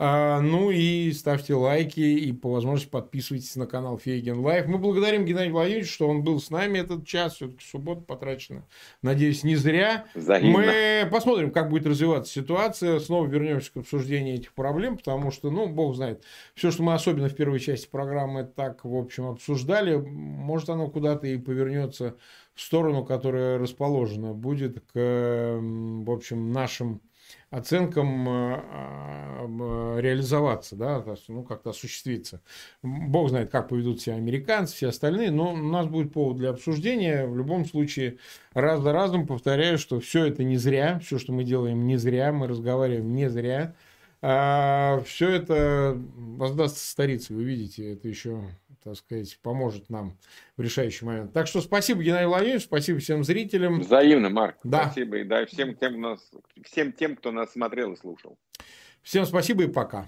[0.00, 4.68] А, ну и ставьте лайки и по возможности подписывайтесь на канал Фейгин Live.
[4.68, 7.34] Мы благодарим Геннадия Владимировича, что он был с нами этот час.
[7.34, 8.64] Все-таки суббота потрачена.
[9.02, 10.04] Надеюсь, не зря.
[10.14, 10.56] Взаимно.
[10.56, 13.00] Мы посмотрим, как будет развиваться ситуация.
[13.00, 16.22] Снова вернемся к обсуждению этих проблем, потому что, ну, бог знает,
[16.54, 21.26] все, что мы особенно в первой части программы так, в общем, обсуждали, может, оно куда-то
[21.26, 22.14] и повернется
[22.54, 27.00] в сторону, которая расположена будет к, в общем, нашим
[27.50, 28.62] оценкам э,
[29.40, 32.40] э, реализоваться, да, ну, как-то осуществиться.
[32.82, 37.26] Бог знает, как поведут себя американцы, все остальные, но у нас будет повод для обсуждения.
[37.26, 38.18] В любом случае,
[38.52, 42.32] раз за разом повторяю, что все это не зря, все, что мы делаем, не зря,
[42.32, 43.74] мы разговариваем не зря.
[44.20, 48.42] А все это воздастся старице, вы видите, это еще
[48.82, 50.18] так сказать, поможет нам
[50.56, 51.32] в решающий момент.
[51.32, 53.80] Так что спасибо, Геннадий Владимирович, спасибо всем зрителям.
[53.80, 54.56] Взаимно, Марк.
[54.64, 54.86] Да.
[54.86, 55.18] Спасибо.
[55.18, 56.30] И да, всем тем, нас,
[56.64, 58.38] всем тем, кто нас смотрел и слушал.
[59.02, 60.06] Всем спасибо и пока.